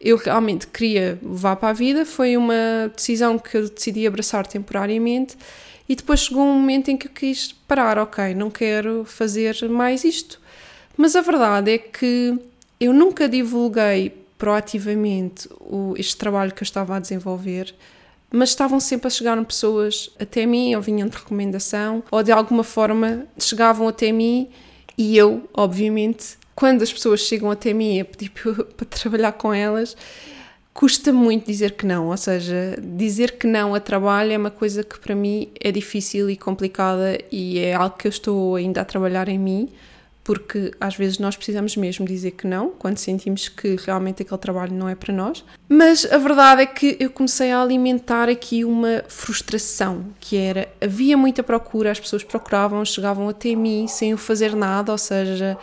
eu 0.00 0.16
realmente 0.16 0.66
queria 0.66 1.18
levar 1.22 1.56
para 1.56 1.68
a 1.68 1.72
vida, 1.72 2.06
foi 2.06 2.36
uma 2.36 2.90
decisão 2.94 3.38
que 3.38 3.56
eu 3.56 3.68
decidi 3.68 4.06
abraçar 4.06 4.46
temporariamente 4.46 5.36
e 5.88 5.94
depois 5.94 6.20
chegou 6.20 6.42
um 6.42 6.54
momento 6.54 6.90
em 6.90 6.96
que 6.96 7.08
eu 7.08 7.10
quis 7.12 7.52
parar, 7.68 7.98
ok, 7.98 8.34
não 8.34 8.50
quero 8.50 9.04
fazer 9.04 9.68
mais 9.68 10.04
isto. 10.04 10.40
Mas 10.96 11.16
a 11.16 11.20
verdade 11.20 11.72
é 11.72 11.78
que 11.78 12.38
eu 12.78 12.92
nunca 12.92 13.28
divulguei 13.28 14.14
proativamente 14.38 15.48
o, 15.60 15.94
este 15.98 16.16
trabalho 16.16 16.52
que 16.52 16.62
eu 16.62 16.64
estava 16.64 16.96
a 16.96 17.00
desenvolver, 17.00 17.74
mas 18.30 18.50
estavam 18.50 18.80
sempre 18.80 19.08
a 19.08 19.10
chegar 19.10 19.44
pessoas 19.44 20.10
até 20.18 20.46
mim, 20.46 20.74
ou 20.74 20.80
vinham 20.80 21.08
de 21.08 21.16
recomendação, 21.16 22.02
ou 22.10 22.22
de 22.22 22.32
alguma 22.32 22.64
forma 22.64 23.26
chegavam 23.38 23.88
até 23.88 24.12
mim 24.12 24.48
e 24.96 25.16
eu, 25.16 25.48
obviamente, 25.52 26.38
quando 26.60 26.82
as 26.82 26.92
pessoas 26.92 27.20
chegam 27.20 27.50
até 27.50 27.72
mim 27.72 28.00
a 28.00 28.04
pedir 28.04 28.30
para 28.76 28.86
trabalhar 28.86 29.32
com 29.32 29.50
elas, 29.50 29.96
custa 30.74 31.10
muito 31.10 31.46
dizer 31.46 31.72
que 31.72 31.86
não. 31.86 32.08
Ou 32.08 32.16
seja, 32.18 32.76
dizer 32.78 33.38
que 33.38 33.46
não 33.46 33.74
a 33.74 33.80
trabalho 33.80 34.30
é 34.30 34.36
uma 34.36 34.50
coisa 34.50 34.84
que 34.84 34.98
para 35.00 35.14
mim 35.14 35.48
é 35.58 35.72
difícil 35.72 36.28
e 36.28 36.36
complicada 36.36 37.18
e 37.32 37.58
é 37.58 37.72
algo 37.72 37.96
que 37.96 38.06
eu 38.06 38.10
estou 38.10 38.56
ainda 38.56 38.82
a 38.82 38.84
trabalhar 38.84 39.26
em 39.30 39.38
mim, 39.38 39.70
porque 40.22 40.70
às 40.78 40.96
vezes 40.96 41.18
nós 41.18 41.34
precisamos 41.34 41.78
mesmo 41.78 42.04
dizer 42.04 42.32
que 42.32 42.46
não, 42.46 42.68
quando 42.68 42.98
sentimos 42.98 43.48
que 43.48 43.76
realmente 43.76 44.22
aquele 44.22 44.38
trabalho 44.38 44.74
não 44.74 44.86
é 44.86 44.94
para 44.94 45.14
nós. 45.14 45.42
Mas 45.66 46.04
a 46.12 46.18
verdade 46.18 46.60
é 46.60 46.66
que 46.66 46.94
eu 47.00 47.08
comecei 47.08 47.50
a 47.52 47.62
alimentar 47.62 48.28
aqui 48.28 48.66
uma 48.66 49.02
frustração, 49.08 50.04
que 50.20 50.36
era, 50.36 50.68
havia 50.78 51.16
muita 51.16 51.42
procura, 51.42 51.90
as 51.90 51.98
pessoas 51.98 52.22
procuravam, 52.22 52.84
chegavam 52.84 53.30
até 53.30 53.54
mim 53.54 53.88
sem 53.88 54.10
eu 54.10 54.18
fazer 54.18 54.54
nada, 54.54 54.92
ou 54.92 54.98
seja, 54.98 55.56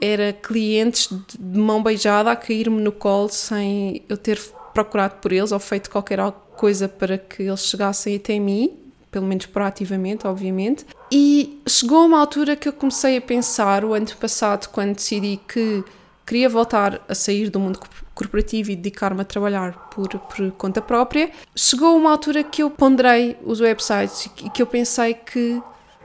era 0.00 0.32
clientes 0.32 1.08
de 1.38 1.58
mão 1.58 1.82
beijada 1.82 2.30
a 2.30 2.36
cair-me 2.36 2.80
no 2.80 2.92
colo 2.92 3.28
sem 3.28 4.02
eu 4.08 4.16
ter 4.16 4.40
procurado 4.72 5.16
por 5.20 5.32
eles 5.32 5.52
ou 5.52 5.60
feito 5.60 5.90
qualquer 5.90 6.18
coisa 6.56 6.88
para 6.88 7.16
que 7.16 7.44
eles 7.44 7.60
chegassem 7.60 8.16
até 8.16 8.38
mim, 8.38 8.76
pelo 9.10 9.26
menos 9.26 9.46
proativamente, 9.46 10.26
obviamente. 10.26 10.84
E 11.10 11.60
chegou 11.66 12.04
uma 12.04 12.18
altura 12.18 12.56
que 12.56 12.68
eu 12.68 12.72
comecei 12.72 13.16
a 13.16 13.20
pensar, 13.20 13.84
o 13.84 13.94
ano 13.94 14.06
passado, 14.16 14.68
quando 14.70 14.96
decidi 14.96 15.40
que 15.48 15.84
queria 16.26 16.48
voltar 16.48 17.04
a 17.08 17.14
sair 17.14 17.50
do 17.50 17.60
mundo 17.60 17.78
corporativo 18.14 18.70
e 18.70 18.76
dedicar-me 18.76 19.20
a 19.20 19.24
trabalhar 19.24 19.90
por, 19.90 20.08
por 20.08 20.50
conta 20.52 20.80
própria, 20.80 21.30
chegou 21.54 21.96
uma 21.96 22.10
altura 22.10 22.42
que 22.42 22.62
eu 22.62 22.70
ponderei 22.70 23.36
os 23.44 23.60
websites 23.60 24.30
e 24.42 24.50
que 24.50 24.62
eu 24.62 24.66
pensei 24.66 25.14
que, 25.14 25.62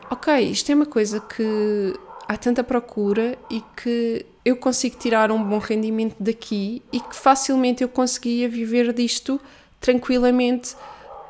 ok, 0.09 0.39
isto 0.39 0.71
é 0.71 0.75
uma 0.75 0.85
coisa 0.85 1.19
que 1.19 1.93
há 2.29 2.37
tanta 2.37 2.63
procura 2.63 3.35
e 3.49 3.63
que 3.75 4.23
eu 4.45 4.55
consigo 4.55 4.95
tirar 4.99 5.31
um 5.31 5.43
bom 5.43 5.57
rendimento 5.57 6.15
daqui 6.19 6.79
e 6.93 6.99
que 6.99 7.15
facilmente 7.15 7.81
eu 7.81 7.89
conseguia 7.89 8.47
viver 8.47 8.93
disto 8.93 9.41
tranquilamente 9.81 10.75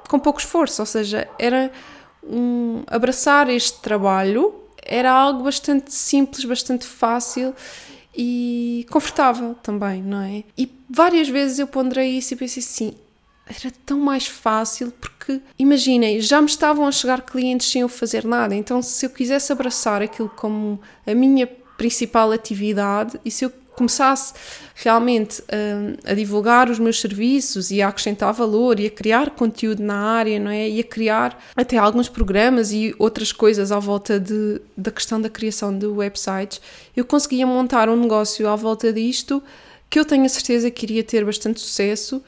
com 0.10 0.20
pouco 0.20 0.39
esforço, 0.39 0.82
ou 0.82 0.86
seja, 0.86 1.25
era 1.39 1.72
um, 2.22 2.84
abraçar 2.88 3.50
este 3.50 3.79
trabalho 3.79 4.53
era 4.82 5.12
algo 5.12 5.44
bastante 5.44 5.94
simples, 5.94 6.44
bastante 6.44 6.86
fácil 6.86 7.56
e 8.15 8.86
confortável 8.89 9.56
também, 9.62 10.01
não 10.01 10.22
é? 10.22 10.44
E 10.58 10.70
várias 10.89 11.29
vezes 11.29 11.60
eu 11.60 11.68
ponderei 11.68 12.18
isso 12.18 12.34
e 12.34 12.38
pensei 12.38 12.62
assim, 12.62 12.96
era 13.50 13.74
tão 13.86 14.00
mais 14.00 14.27
fácil 14.27 14.94
porque, 15.01 15.41
imaginem, 15.58 16.22
já 16.22 16.39
me 16.39 16.48
estavam 16.48 16.86
a 16.86 16.91
chegar 16.91 17.22
clientes 17.22 17.72
sem 17.72 17.82
eu 17.82 17.89
fazer 17.89 18.24
nada, 18.24 18.56
então 18.56 18.82
se 18.82 19.06
eu 19.06 19.10
quisesse 19.10 19.51
abraçar 19.51 20.01
aquilo 20.01 20.29
como 20.29 20.79
a 21.06 21.13
minha 21.15 21.48
principal 21.77 22.32
atividade 22.32 23.20
e 23.25 23.32
se 23.32 23.46
eu 23.46 23.51
começasse 23.79 24.34
realmente 24.75 25.41
a, 25.48 26.12
a, 26.12 26.13
divulgar 26.13 26.70
os 26.70 26.77
meus 26.77 27.00
serviços 27.00 27.72
e 27.72 27.82
a 27.82 27.88
acrescentar 27.88 28.34
valor 28.34 28.77
e 28.77 28.86
a 28.86 28.89
criar 28.89 29.29
conteúdo 29.29 29.82
na 29.82 29.96
área, 29.96 30.38
não 30.38 30.51
é? 30.51 30.68
E 30.68 30.82
a 30.82 30.84
criar 30.84 31.41
até 31.56 31.77
alguns 31.77 32.10
programas 32.10 32.74
e 32.74 32.94
outras 33.00 33.32
coisas 33.32 33.72
à 33.72 33.79
volta 33.79 34.20
de, 34.20 34.62
da 34.75 34.91
questão 34.91 35.22
da 35.22 35.29
criação 35.29 35.75
de 35.75 35.86
websites, 35.86 36.60
eu 36.96 37.06
conseguia 37.06 37.48
montar 37.48 37.88
um 37.88 37.96
negócio 37.96 38.50
à 38.50 38.56
volta 38.58 38.91
disto 38.91 39.41
que 39.89 39.98
eu 39.98 40.03
tenho 40.03 40.25
a 40.25 40.29
certeza 40.29 40.70
que 40.70 40.86
iria 40.86 41.03
ter 41.03 41.24
bastante 41.24 41.62
sucesso 41.62 42.22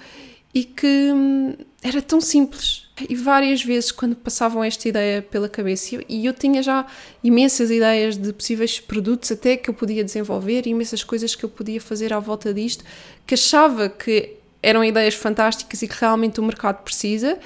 e 0.54 0.64
que 0.64 1.12
hum, 1.14 1.54
era 1.82 2.02
tão 2.02 2.20
simples. 2.20 2.90
E 3.10 3.16
várias 3.16 3.64
vezes, 3.64 3.92
quando 3.92 4.16
passavam 4.16 4.64
esta 4.64 4.88
ideia 4.88 5.22
pela 5.22 5.50
cabeça, 5.50 6.00
e 6.08 6.26
eu 6.26 6.34
tinha 6.34 6.62
já 6.62 6.86
imensas 7.24 7.72
ideias 7.72 8.16
de 8.18 8.32
possíveis 8.32 8.80
produtos 8.80 9.32
até 9.32 9.58
que 9.58 9.70
eu 9.70 9.74
podia 9.74 10.04
desenvolver, 10.04 10.68
imensas 10.68 11.04
coisas 11.04 11.34
que 11.34 11.44
eu 11.44 11.50
podia 11.50 11.82
fazer 11.82 12.14
à 12.14 12.20
volta 12.20 12.54
disto, 12.54 12.84
que 13.26 13.34
achava 13.34 13.90
que 13.90 14.38
eram 14.62 14.84
ideias 14.84 15.16
fantásticas 15.16 15.82
e 15.82 15.88
que 15.88 15.96
realmente 16.00 16.40
o 16.40 16.44
mercado 16.44 16.84
precisa. 16.84 17.40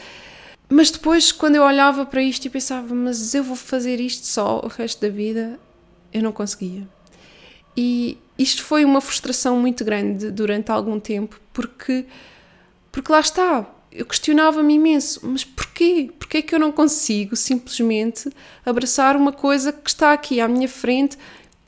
Mas 0.68 0.92
depois, 0.92 1.32
quando 1.32 1.56
eu 1.56 1.64
olhava 1.64 2.06
para 2.06 2.22
isto 2.22 2.46
e 2.46 2.50
pensava, 2.50 2.94
mas 2.94 3.34
eu 3.34 3.44
vou 3.44 3.56
fazer 3.56 4.02
isto 4.02 4.26
só 4.26 4.60
o 4.64 4.68
resto 4.68 5.00
da 5.00 5.10
vida, 5.10 5.60
eu 6.12 6.24
não 6.24 6.32
conseguia. 6.32 6.88
E 7.78 8.18
isto 8.38 8.64
foi 8.64 8.84
uma 8.84 9.00
frustração 9.00 9.58
muito 9.60 9.86
grande 9.86 10.32
durante 10.32 10.72
algum 10.72 11.00
tempo, 11.00 11.40
porque 11.54 12.06
porque 12.96 13.12
lá 13.12 13.20
está, 13.20 13.66
eu 13.92 14.06
questionava-me 14.06 14.76
imenso, 14.76 15.20
mas 15.22 15.44
porquê? 15.44 16.10
Porquê 16.18 16.38
é 16.38 16.42
que 16.42 16.56
eu 16.56 16.60
não 16.60 16.72
consigo 16.72 17.36
simplesmente 17.36 18.30
abraçar 18.66 19.18
uma 19.18 19.34
coisa 19.34 19.74
que 19.74 19.90
está 19.90 20.14
aqui 20.14 20.40
à 20.40 20.48
minha 20.48 20.70
frente 20.70 21.18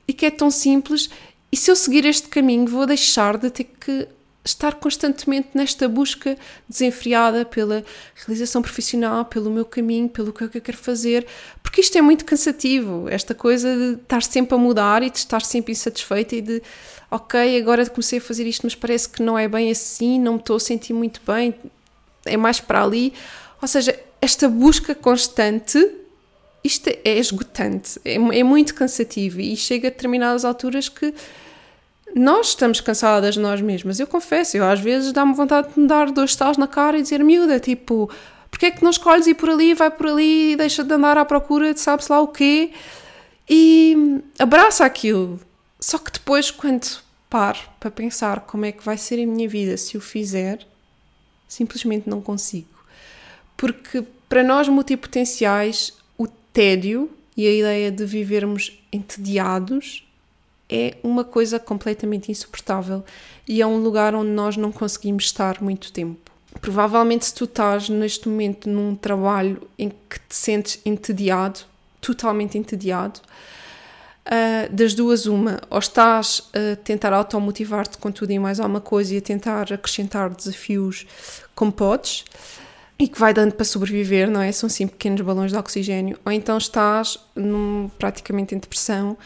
e 0.07 0.13
que 0.13 0.25
é 0.25 0.31
tão 0.31 0.49
simples 0.49 1.09
e 1.51 1.57
se 1.57 1.69
eu 1.69 1.75
seguir 1.75 2.05
este 2.05 2.29
caminho 2.29 2.65
vou 2.65 2.85
deixar 2.85 3.37
de 3.37 3.49
ter 3.49 3.65
que 3.65 4.07
estar 4.47 4.75
constantemente 4.75 5.49
nesta 5.53 5.87
busca 5.87 6.37
desenfreada 6.67 7.45
pela 7.45 7.83
realização 8.15 8.61
profissional, 8.61 9.25
pelo 9.25 9.49
meu 9.49 9.65
caminho, 9.65 10.09
pelo 10.09 10.33
que 10.33 10.43
eu 10.43 10.49
quero 10.49 10.77
fazer, 10.77 11.25
porque 11.61 11.81
isto 11.81 11.97
é 11.97 12.01
muito 12.01 12.25
cansativo, 12.25 13.07
esta 13.09 13.35
coisa 13.35 13.75
de 13.75 14.01
estar 14.01 14.23
sempre 14.23 14.55
a 14.55 14.57
mudar 14.57 15.03
e 15.03 15.09
de 15.09 15.17
estar 15.17 15.41
sempre 15.41 15.71
insatisfeita 15.71 16.35
e 16.35 16.41
de 16.41 16.61
ok, 17.09 17.59
agora 17.59 17.85
comecei 17.89 18.19
a 18.19 18.21
fazer 18.21 18.45
isto, 18.45 18.65
mas 18.65 18.75
parece 18.75 19.09
que 19.09 19.21
não 19.21 19.37
é 19.37 19.47
bem 19.47 19.71
assim, 19.71 20.19
não 20.19 20.33
me 20.33 20.39
estou 20.39 20.57
a 20.57 20.59
sentir 20.59 20.93
muito 20.93 21.21
bem, 21.25 21.53
é 22.25 22.37
mais 22.37 22.59
para 22.59 22.83
ali. 22.83 23.13
Ou 23.61 23.67
seja, 23.67 23.97
esta 24.21 24.49
busca 24.49 24.93
constante, 24.93 25.79
isto 26.63 26.89
é 26.89 27.17
esgotante, 27.17 27.99
é, 28.03 28.15
é 28.15 28.43
muito 28.43 28.73
cansativo 28.75 29.39
e 29.39 29.55
chega 29.55 29.87
a 29.87 29.91
determinadas 29.91 30.43
alturas 30.43 30.89
que 30.89 31.13
nós 32.17 32.49
estamos 32.49 32.81
cansadas 32.81 33.35
de 33.35 33.39
nós 33.39 33.61
mesmas. 33.61 33.99
Eu 33.99 34.07
confesso, 34.07 34.57
eu 34.57 34.65
às 34.65 34.79
vezes 34.79 35.11
dá-me 35.11 35.33
vontade 35.33 35.73
de 35.73 35.79
me 35.79 35.87
dar 35.87 36.11
dois 36.11 36.35
talos 36.35 36.57
na 36.57 36.67
cara 36.67 36.97
e 36.97 37.01
dizer 37.01 37.23
miúda, 37.23 37.59
tipo, 37.59 38.09
porque 38.49 38.67
é 38.67 38.71
que 38.71 38.83
não 38.83 38.91
escolhes 38.91 39.27
ir 39.27 39.35
por 39.35 39.49
ali, 39.49 39.73
vai 39.73 39.91
por 39.91 40.07
ali 40.07 40.53
e 40.53 40.55
deixa 40.55 40.83
de 40.83 40.93
andar 40.93 41.17
à 41.17 41.25
procura 41.25 41.73
de 41.73 41.79
sabe-se 41.79 42.11
lá 42.11 42.19
o 42.19 42.27
quê 42.27 42.71
e 43.49 44.21
abraça 44.39 44.85
aquilo. 44.85 45.39
Só 45.79 45.97
que 45.97 46.11
depois, 46.11 46.49
quando 46.49 46.87
paro 47.29 47.59
para 47.79 47.91
pensar 47.91 48.41
como 48.41 48.65
é 48.65 48.71
que 48.71 48.83
vai 48.83 48.97
ser 48.97 49.21
a 49.21 49.27
minha 49.27 49.47
vida 49.47 49.77
se 49.77 49.97
o 49.97 50.01
fizer, 50.01 50.65
simplesmente 51.47 52.09
não 52.09 52.21
consigo. 52.21 52.77
Porque 53.55 54.03
para 54.29 54.43
nós 54.43 54.67
multipotenciais, 54.67 55.93
o 56.17 56.27
tédio 56.27 57.11
e 57.35 57.45
a 57.47 57.51
ideia 57.51 57.91
de 57.91 58.05
vivermos 58.05 58.79
entediados 58.91 60.06
é 60.69 60.97
uma 61.03 61.23
coisa 61.23 61.59
completamente 61.59 62.31
insuportável 62.31 63.03
e 63.47 63.61
é 63.61 63.67
um 63.67 63.77
lugar 63.77 64.13
onde 64.13 64.31
nós 64.31 64.57
não 64.57 64.71
conseguimos 64.71 65.25
estar 65.25 65.61
muito 65.61 65.91
tempo. 65.91 66.31
Provavelmente, 66.59 67.25
se 67.25 67.33
tu 67.33 67.45
estás 67.45 67.87
neste 67.89 68.27
momento 68.27 68.69
num 68.69 68.95
trabalho 68.95 69.61
em 69.77 69.89
que 69.89 70.19
te 70.27 70.35
sentes 70.35 70.79
entediado, 70.85 71.61
totalmente 72.01 72.57
entediado, 72.57 73.21
Uh, 74.27 74.69
das 74.73 74.93
duas, 74.93 75.25
uma, 75.25 75.61
ou 75.69 75.79
estás 75.79 76.49
a 76.51 76.75
tentar 76.75 77.13
automotivar-te 77.13 77.97
com 77.97 78.11
tudo 78.11 78.29
e 78.31 78.37
mais 78.37 78.59
alguma 78.59 78.81
coisa 78.81 79.15
e 79.15 79.19
a 79.19 79.21
tentar 79.21 79.71
acrescentar 79.71 80.29
desafios 80.29 81.07
como 81.55 81.71
podes 81.71 82.25
e 82.99 83.07
que 83.07 83.17
vai 83.17 83.33
dando 83.33 83.53
para 83.53 83.63
sobreviver, 83.63 84.29
não 84.29 84.41
é? 84.41 84.51
São 84.51 84.67
assim 84.67 84.85
pequenos 84.85 85.21
balões 85.21 85.51
de 85.53 85.57
oxigênio, 85.57 86.19
ou 86.25 86.31
então 86.33 86.57
estás 86.57 87.17
num, 87.33 87.89
praticamente 87.97 88.53
em 88.53 88.57
depressão 88.57 89.17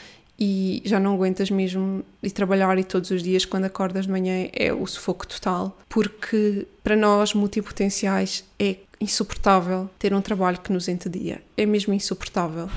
e 0.43 0.81
já 0.83 0.99
não 0.99 1.13
aguentas 1.13 1.51
mesmo 1.51 2.03
de 2.19 2.33
trabalhar 2.33 2.75
e 2.79 2.83
todos 2.83 3.11
os 3.11 3.21
dias 3.21 3.45
quando 3.45 3.65
acordas 3.65 4.07
de 4.07 4.11
manhã 4.11 4.49
é 4.51 4.73
o 4.73 4.87
sufoco 4.87 5.27
total, 5.27 5.77
porque 5.87 6.65
para 6.83 6.95
nós 6.95 7.35
multipotenciais 7.35 8.43
é 8.57 8.77
insuportável 8.99 9.87
ter 9.99 10.15
um 10.15 10.21
trabalho 10.21 10.59
que 10.59 10.73
nos 10.73 10.87
entedia, 10.87 11.43
é 11.55 11.63
mesmo 11.63 11.93
insuportável. 11.93 12.67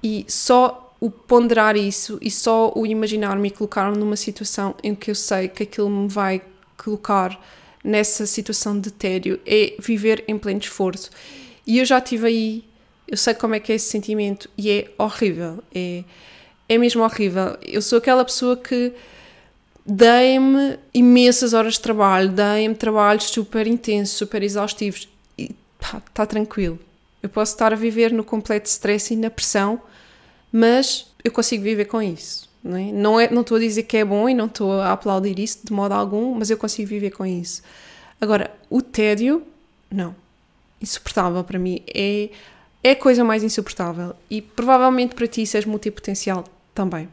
E 0.00 0.24
só 0.28 0.94
o 1.00 1.10
ponderar 1.10 1.76
isso 1.76 2.20
e 2.22 2.30
só 2.30 2.72
o 2.72 2.86
imaginar-me 2.86 3.48
e 3.48 3.50
colocar-me 3.50 3.98
numa 3.98 4.14
situação 4.14 4.72
em 4.80 4.94
que 4.94 5.10
eu 5.10 5.16
sei 5.16 5.48
que 5.48 5.64
aquilo 5.64 5.90
me 5.90 6.06
vai 6.06 6.40
colocar 6.76 7.36
nessa 7.82 8.26
situação 8.26 8.78
de 8.78 8.92
tédio 8.92 9.40
é 9.44 9.74
viver 9.80 10.22
em 10.28 10.38
pleno 10.38 10.60
esforço. 10.60 11.10
E 11.66 11.80
eu 11.80 11.84
já 11.84 11.98
estive 11.98 12.28
aí, 12.28 12.64
eu 13.08 13.16
sei 13.16 13.34
como 13.34 13.56
é 13.56 13.60
que 13.60 13.72
é 13.72 13.74
esse 13.74 13.90
sentimento 13.90 14.48
e 14.56 14.70
é 14.70 14.90
horrível, 14.96 15.64
é, 15.74 16.04
é 16.74 16.78
mesmo 16.78 17.02
horrível. 17.02 17.56
Eu 17.62 17.82
sou 17.82 17.98
aquela 17.98 18.24
pessoa 18.24 18.56
que 18.56 18.92
dei-me 19.84 20.78
imensas 20.94 21.52
horas 21.52 21.74
de 21.74 21.80
trabalho, 21.80 22.30
dei-me 22.30 22.74
trabalhos 22.74 23.24
super 23.24 23.66
intensos, 23.66 24.16
super 24.16 24.42
exaustivos 24.42 25.08
e 25.36 25.54
está 25.80 26.26
tranquilo. 26.26 26.78
Eu 27.22 27.28
posso 27.28 27.52
estar 27.52 27.72
a 27.72 27.76
viver 27.76 28.12
no 28.12 28.24
completo 28.24 28.68
stress 28.68 29.12
e 29.12 29.16
na 29.16 29.30
pressão 29.30 29.80
mas 30.52 31.06
eu 31.24 31.32
consigo 31.32 31.64
viver 31.64 31.86
com 31.86 32.02
isso. 32.02 32.48
Não, 32.62 32.76
é? 32.76 32.92
Não, 32.92 33.18
é, 33.18 33.30
não 33.30 33.40
estou 33.40 33.56
a 33.56 33.60
dizer 33.60 33.84
que 33.84 33.96
é 33.96 34.04
bom 34.04 34.28
e 34.28 34.34
não 34.34 34.46
estou 34.46 34.80
a 34.80 34.92
aplaudir 34.92 35.38
isso 35.38 35.60
de 35.64 35.72
modo 35.72 35.92
algum, 35.92 36.34
mas 36.34 36.50
eu 36.50 36.58
consigo 36.58 36.88
viver 36.88 37.10
com 37.10 37.24
isso. 37.24 37.62
Agora, 38.20 38.54
o 38.68 38.82
tédio, 38.82 39.42
não. 39.90 40.14
Insuportável 40.80 41.42
para 41.42 41.58
mim. 41.58 41.80
É, 41.92 42.28
é 42.84 42.90
a 42.90 42.96
coisa 42.96 43.24
mais 43.24 43.42
insuportável. 43.42 44.14
E 44.30 44.42
provavelmente 44.42 45.14
para 45.14 45.26
ti, 45.26 45.46
se 45.46 45.56
és 45.56 45.64
multipotencial, 45.64 46.44
também. 46.74 47.08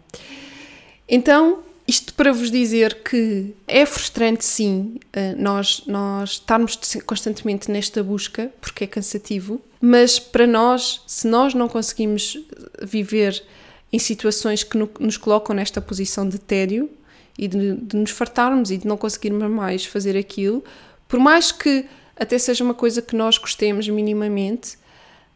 Então, 1.08 1.64
isto 1.88 2.14
para 2.14 2.32
vos 2.32 2.52
dizer 2.52 3.02
que 3.04 3.54
é 3.68 3.86
frustrante, 3.86 4.46
sim, 4.46 5.00
eh, 5.12 5.34
nós, 5.36 5.84
nós 5.88 6.34
estarmos 6.34 6.80
constantemente 7.06 7.72
nesta 7.72 8.04
busca, 8.04 8.52
porque 8.62 8.84
é 8.84 8.88
cansativo, 8.88 9.60
mas 9.82 10.20
para 10.20 10.46
nós, 10.46 11.02
se 11.08 11.28
nós 11.28 11.54
não 11.54 11.68
conseguimos 11.68 12.38
viver 12.84 13.44
em 13.92 13.98
situações 13.98 14.64
que 14.64 14.78
nos 14.78 15.18
colocam 15.18 15.56
nesta 15.56 15.82
posição 15.82 16.30
de 16.30 16.38
tédio 16.38 16.90
e 17.38 17.48
de, 17.48 17.74
de 17.76 17.98
nos 17.98 18.12
fartarmos 18.12 18.70
e 18.70 18.78
de 18.78 18.86
não 18.86 18.96
conseguirmos 18.96 19.50
mais 19.50 19.84
fazer 19.84 20.16
aquilo, 20.16 20.64
por 21.08 21.20
mais 21.20 21.52
que 21.52 21.86
até 22.16 22.38
seja 22.38 22.64
uma 22.64 22.74
coisa 22.76 23.02
que 23.02 23.16
nós 23.16 23.38
gostemos 23.38 23.88
minimamente, 23.90 24.78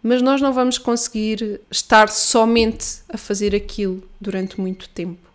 mas 0.04 0.22
nós 0.22 0.42
não 0.42 0.52
vamos 0.52 0.78
conseguir 0.78 1.62
estar 1.72 2.10
somente 2.10 2.98
a 3.08 3.18
fazer 3.18 3.56
aquilo 3.56 4.04
durante 4.20 4.60
muito 4.60 4.90
tempo. 4.90 5.32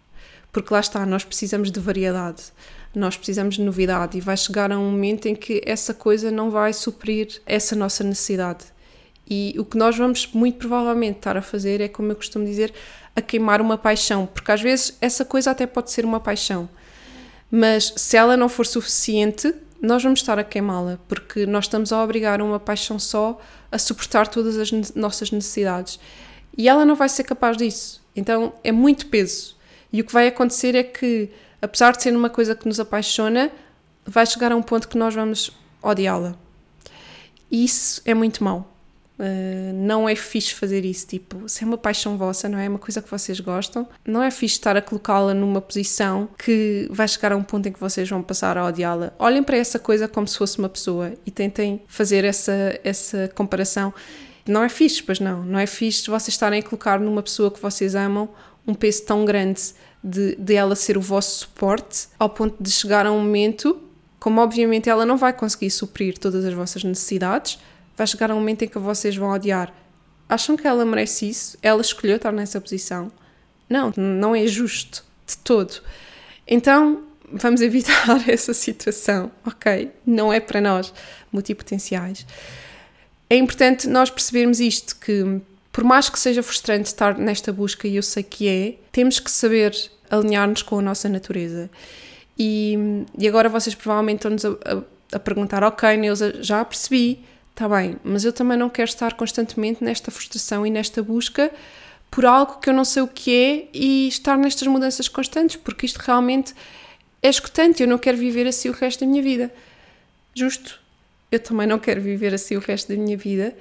Porque 0.53 0.73
lá 0.73 0.81
está, 0.81 1.07
nós 1.07 1.25
precisamos 1.25 1.71
de 1.71 1.81
variedade, 1.81 2.45
nós 2.95 3.17
precisamos 3.17 3.55
de 3.55 3.63
novidade 3.63 4.19
e 4.19 4.21
vai 4.21 4.37
chegar 4.37 4.71
a 4.71 4.79
um 4.79 4.91
momento 4.91 5.27
em 5.27 5.35
que 5.35 5.63
essa 5.65 5.95
coisa 5.95 6.31
não 6.31 6.51
vai 6.51 6.75
suprir 6.75 7.41
essa 7.47 7.75
nossa 7.75 8.05
necessidade. 8.05 8.67
E 9.29 9.55
o 9.59 9.65
que 9.65 9.77
nós 9.77 9.97
vamos 9.97 10.29
muito 10.33 10.59
provavelmente 10.59 11.17
estar 11.17 11.37
a 11.37 11.43
fazer 11.43 11.81
é, 11.81 11.89
como 11.89 12.13
eu 12.13 12.17
costumo 12.17 12.45
dizer, 12.45 12.73
a 13.17 13.23
queimar 13.23 13.61
uma 13.61 13.77
paixão, 13.77 14.27
porque 14.27 14.53
às 14.53 14.61
vezes 14.61 14.97
essa 15.01 15.25
coisa 15.25 15.51
até 15.51 15.67
pode 15.67 15.91
ser 15.91 16.05
uma 16.05 16.21
paixão, 16.21 16.69
mas 17.51 17.93
se 17.97 18.17
ela 18.17 18.37
não 18.37 18.49
for 18.49 18.67
suficiente, 18.67 19.55
nós 19.81 20.03
vamos 20.03 20.21
estar 20.21 20.39
a 20.39 20.45
queimá-la, 20.45 20.99
porque 21.09 21.47
nós 21.47 21.65
estamos 21.65 21.93
a 21.93 22.03
obrigar 22.03 22.43
uma 22.43 22.59
paixão 22.59 22.99
só 22.99 23.41
a 23.71 23.79
suportar 23.79 24.27
todas 24.27 24.57
as 24.59 24.95
nossas 24.95 25.31
necessidades 25.31 26.01
e 26.57 26.69
ela 26.69 26.85
não 26.85 26.95
vai 26.95 27.09
ser 27.09 27.25
capaz 27.25 27.57
disso. 27.57 28.03
Então 28.15 28.53
é 28.65 28.73
muito 28.73 29.07
peso 29.07 29.57
e 29.93 30.01
o 30.01 30.05
que 30.05 30.13
vai 30.13 30.27
acontecer 30.27 30.75
é 30.75 30.83
que, 30.83 31.31
apesar 31.63 31.93
de 31.93 32.03
ser 32.03 32.15
uma 32.15 32.29
coisa 32.29 32.55
que 32.55 32.67
nos 32.67 32.81
apaixona, 32.81 33.51
vai 34.05 34.27
chegar 34.27 34.53
a 34.53 34.57
um 34.57 34.63
ponto 34.63 34.89
que 34.89 34.99
nós 34.99 35.15
vamos 35.15 35.51
odiá-la. 35.83 36.35
E 37.51 37.65
isso 37.65 38.03
é 38.05 38.15
muito 38.15 38.43
mau. 38.45 38.78
Uh, 39.19 39.73
não 39.75 40.09
é 40.09 40.15
fixe 40.15 40.55
fazer 40.55 40.85
isso, 40.85 41.09
tipo, 41.09 41.49
se 41.49 41.65
é 41.65 41.67
uma 41.67 41.77
paixão 41.77 42.17
vossa, 42.17 42.49
não 42.49 42.57
é? 42.57 42.67
é 42.67 42.69
uma 42.69 42.79
coisa 42.79 43.03
que 43.03 43.11
vocês 43.11 43.41
gostam, 43.41 43.89
não 44.07 44.23
é 44.23 44.31
fixe 44.31 44.55
estar 44.55 44.77
a 44.77 44.83
colocá-la 44.83 45.35
numa 45.35 45.61
posição 45.61 46.29
que 46.39 46.87
vai 46.89 47.09
chegar 47.09 47.33
a 47.33 47.37
um 47.37 47.43
ponto 47.43 47.69
em 47.69 47.73
que 47.73 47.81
vocês 47.81 48.09
vão 48.09 48.23
passar 48.23 48.57
a 48.57 48.65
odiá-la. 48.65 49.13
Olhem 49.19 49.43
para 49.43 49.57
essa 49.57 49.77
coisa 49.77 50.07
como 50.07 50.29
se 50.29 50.39
fosse 50.39 50.59
uma 50.59 50.69
pessoa 50.69 51.15
e 51.27 51.33
tentem 51.33 51.83
fazer 51.89 52.25
essa, 52.25 52.79
essa 52.85 53.29
comparação. 53.35 53.93
Não 54.47 54.63
é 54.63 54.69
fixe, 54.69 55.03
pois 55.03 55.19
não, 55.19 55.45
não 55.45 55.59
é 55.59 55.67
fixe 55.67 56.09
vocês 56.09 56.29
estarem 56.29 56.61
a 56.61 56.63
colocar 56.63 57.01
numa 57.01 57.23
pessoa 57.23 57.51
que 57.51 57.61
vocês 57.61 57.97
amam 57.97 58.29
um 58.67 58.75
peso 58.75 59.05
tão 59.05 59.25
grande 59.25 59.75
de, 60.03 60.37
de 60.37 60.55
ela 60.55 60.77
ser 60.77 60.97
o 60.97 61.01
vosso 61.01 61.41
suporte, 61.41 62.09
ao 62.19 62.31
ponto 62.31 62.63
de 62.63 62.71
chegar 62.71 63.05
a 63.05 63.11
um 63.11 63.19
momento, 63.19 63.81
como 64.21 64.41
obviamente 64.41 64.89
ela 64.89 65.05
não 65.05 65.17
vai 65.17 65.33
conseguir 65.33 65.71
suprir 65.71 66.19
todas 66.19 66.45
as 66.45 66.55
vossas 66.55 66.85
necessidades, 66.85 67.59
vai 67.99 68.07
chegar 68.07 68.31
um 68.31 68.37
momento 68.37 68.62
em 68.62 68.69
que 68.69 68.78
vocês 68.78 69.17
vão 69.17 69.31
odiar. 69.31 69.75
Acham 70.28 70.57
que 70.57 70.67
ela 70.67 70.85
merece 70.85 71.28
isso? 71.28 71.59
Ela 71.61 71.83
escolheu 71.83 72.17
estar 72.17 72.33
nessa 72.33 72.61
posição? 72.61 73.11
Não, 73.69 73.93
não 73.97 74.35
é 74.35 74.47
justo 74.47 75.05
de 75.26 75.37
todo. 75.38 75.83
Então, 76.47 77.02
vamos 77.31 77.61
evitar 77.61 78.23
essa 78.31 78.55
situação, 78.55 79.31
ok? 79.45 79.90
Não 80.07 80.33
é 80.33 80.40
para 80.40 80.61
nós, 80.61 80.93
multipotenciais. 81.33 82.25
É 83.28 83.37
importante 83.37 83.87
nós 83.88 84.11
percebermos 84.11 84.61
isto, 84.61 84.97
que 84.97 85.40
por 85.71 85.85
mais 85.85 86.09
que 86.09 86.19
seja 86.19 86.43
frustrante 86.43 86.87
estar 86.87 87.19
nesta 87.19 87.52
busca, 87.52 87.87
e 87.87 87.97
eu 87.97 88.02
sei 88.02 88.23
que 88.23 88.49
é, 88.49 88.75
temos 88.90 89.21
que 89.21 89.31
saber 89.31 89.75
alinhar-nos 90.11 90.62
com 90.62 90.78
a 90.78 90.83
nossa 90.83 91.09
natureza. 91.09 91.71
E, 92.38 93.05
e 93.19 93.28
agora 93.28 93.49
vocês 93.49 93.75
provavelmente 93.75 94.19
estão-nos 94.19 94.45
a, 94.45 94.49
a, 94.49 95.17
a, 95.17 95.19
perguntar, 95.19 95.62
ok, 95.64 95.97
Neuza, 95.97 96.43
já 96.43 96.64
percebi, 96.64 97.21
está 97.59 97.69
bem, 97.69 97.97
mas 98.05 98.25
eu 98.25 98.33
também 98.33 98.57
não 98.57 98.71
quero 98.71 98.88
estar 98.88 99.15
constantemente 99.15 99.83
nesta 99.83 100.12
frustração 100.12 100.65
e 100.65 100.71
nesta 100.71 101.03
busca 101.03 101.50
por 102.09 102.25
algo 102.25 102.61
que 102.61 102.71
eu 102.71 102.73
não 102.75 102.85
sei 102.85 103.03
o 103.03 103.09
que 103.09 103.35
é 103.35 103.69
e 103.75 104.07
estar 104.07 104.38
nestas 104.38 104.69
mudanças 104.69 105.09
constantes, 105.09 105.57
porque 105.57 105.85
isto 105.85 105.99
realmente 105.99 106.55
é 107.21 107.29
escutante, 107.29 107.83
eu 107.83 107.88
não 107.88 107.99
quero 107.99 108.17
viver 108.17 108.47
assim 108.47 108.69
o 108.69 108.73
resto 108.73 109.00
da 109.00 109.07
minha 109.07 109.23
vida. 109.23 109.53
Justo, 110.33 110.81
eu 111.33 111.41
também 111.41 111.67
não 111.67 111.81
quero 111.81 112.00
viver 112.00 112.33
assim 112.33 112.57
o 112.57 112.61
resto 112.61 112.95
da 112.95 112.97
minha 112.97 113.17
vida, 113.17 113.55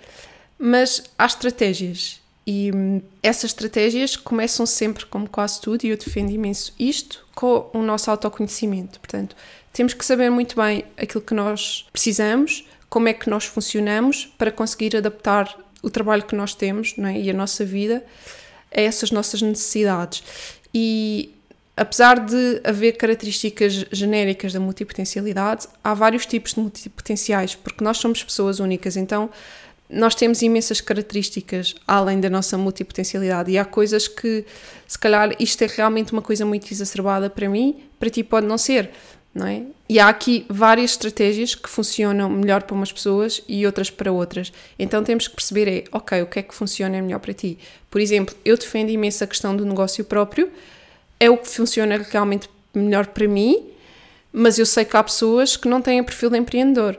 mas 0.60 1.04
há 1.18 1.26
estratégias 1.26 2.22
e 2.46 2.72
hum, 2.74 3.02
essas 3.24 3.50
estratégias 3.50 4.16
começam 4.16 4.66
sempre, 4.68 5.08
como 5.08 5.28
quase 5.28 5.60
tudo, 5.60 5.84
e 5.84 5.90
eu 5.90 5.98
defendo 5.98 6.30
imenso 6.30 6.74
isto, 6.80 7.26
com 7.36 7.70
o 7.74 7.82
nosso 7.82 8.12
autoconhecimento. 8.12 9.00
Portanto, 9.00 9.36
temos 9.74 9.94
que 9.94 10.06
saber 10.06 10.30
muito 10.30 10.56
bem 10.56 10.86
aquilo 10.96 11.22
que 11.22 11.34
nós 11.34 11.86
precisamos, 11.92 12.64
como 12.90 13.08
é 13.08 13.14
que 13.14 13.30
nós 13.30 13.46
funcionamos 13.46 14.34
para 14.38 14.52
conseguir 14.52 14.96
adaptar 14.96 15.58
o 15.82 15.90
trabalho 15.90 16.24
que 16.24 16.36
nós 16.36 16.56
temos 16.56 16.96
é? 16.98 17.20
e 17.20 17.30
a 17.30 17.34
nossa 17.34 17.64
vida 17.66 18.04
a 18.76 18.82
essas 18.82 19.12
nossas 19.12 19.42
necessidades. 19.42 20.24
E 20.74 21.34
apesar 21.76 22.20
de 22.20 22.62
haver 22.64 22.94
características 22.94 23.86
genéricas 23.92 24.52
da 24.52 24.60
multipotencialidade, 24.60 25.68
há 25.84 25.94
vários 25.94 26.26
tipos 26.26 26.54
de 26.54 26.60
multipotenciais, 26.60 27.56
porque 27.56 27.84
nós 27.84 27.98
somos 27.98 28.24
pessoas 28.24 28.60
únicas, 28.60 28.98
então 28.98 29.30
nós 29.90 30.16
temos 30.16 30.42
imensas 30.42 30.82
características 30.82 31.76
além 31.88 32.20
da 32.20 32.30
nossa 32.30 32.58
multipotencialidade 32.58 33.52
e 33.52 33.58
há 33.58 33.64
coisas 33.64 34.08
que, 34.08 34.44
se 34.86 35.00
calhar, 35.00 35.34
isto 35.40 35.64
é 35.64 35.68
realmente 35.68 36.12
uma 36.12 36.22
coisa 36.22 36.46
muito 36.46 36.70
exacerbada 36.72 37.30
para 37.30 37.48
mim, 37.48 37.84
para 37.98 38.10
ti 38.10 38.22
pode 38.24 38.46
não 38.46 38.58
ser, 38.58 38.92
não 39.38 39.48
é? 39.48 39.64
E 39.88 40.00
há 40.00 40.10
aqui 40.10 40.46
várias 40.50 40.92
estratégias 40.92 41.56
que 41.56 41.70
funcionam 41.70 42.30
melhor 42.30 42.64
para 42.64 42.76
umas 42.76 42.92
pessoas 42.92 43.42
e 43.48 43.66
outras 43.66 43.90
para 43.90 44.12
outras. 44.12 44.52
Então 44.78 45.04
temos 45.04 45.28
que 45.28 45.36
perceber 45.36 45.68
é, 45.70 45.84
ok, 45.92 46.22
o 46.24 46.26
que 46.26 46.40
é 46.40 46.44
que 46.44 46.54
funciona 46.54 47.02
melhor 47.02 47.20
para 47.20 47.34
ti? 47.34 47.58
Por 47.90 48.02
exemplo, 48.02 48.36
eu 48.44 48.58
defendo 48.58 48.90
imenso 48.90 49.24
a 49.24 49.28
questão 49.28 49.56
do 49.56 49.66
negócio 49.66 50.04
próprio, 50.04 50.52
é 51.20 51.30
o 51.30 51.38
que 51.38 51.48
funciona 51.48 51.98
realmente 52.10 52.50
melhor 52.74 53.08
para 53.08 53.28
mim, 53.28 53.66
mas 54.34 54.60
eu 54.60 54.66
sei 54.66 54.84
que 54.84 54.98
há 54.98 55.04
pessoas 55.04 55.56
que 55.56 55.70
não 55.70 55.82
têm 55.82 56.04
perfil 56.04 56.30
de 56.30 56.38
empreendedor. 56.38 56.98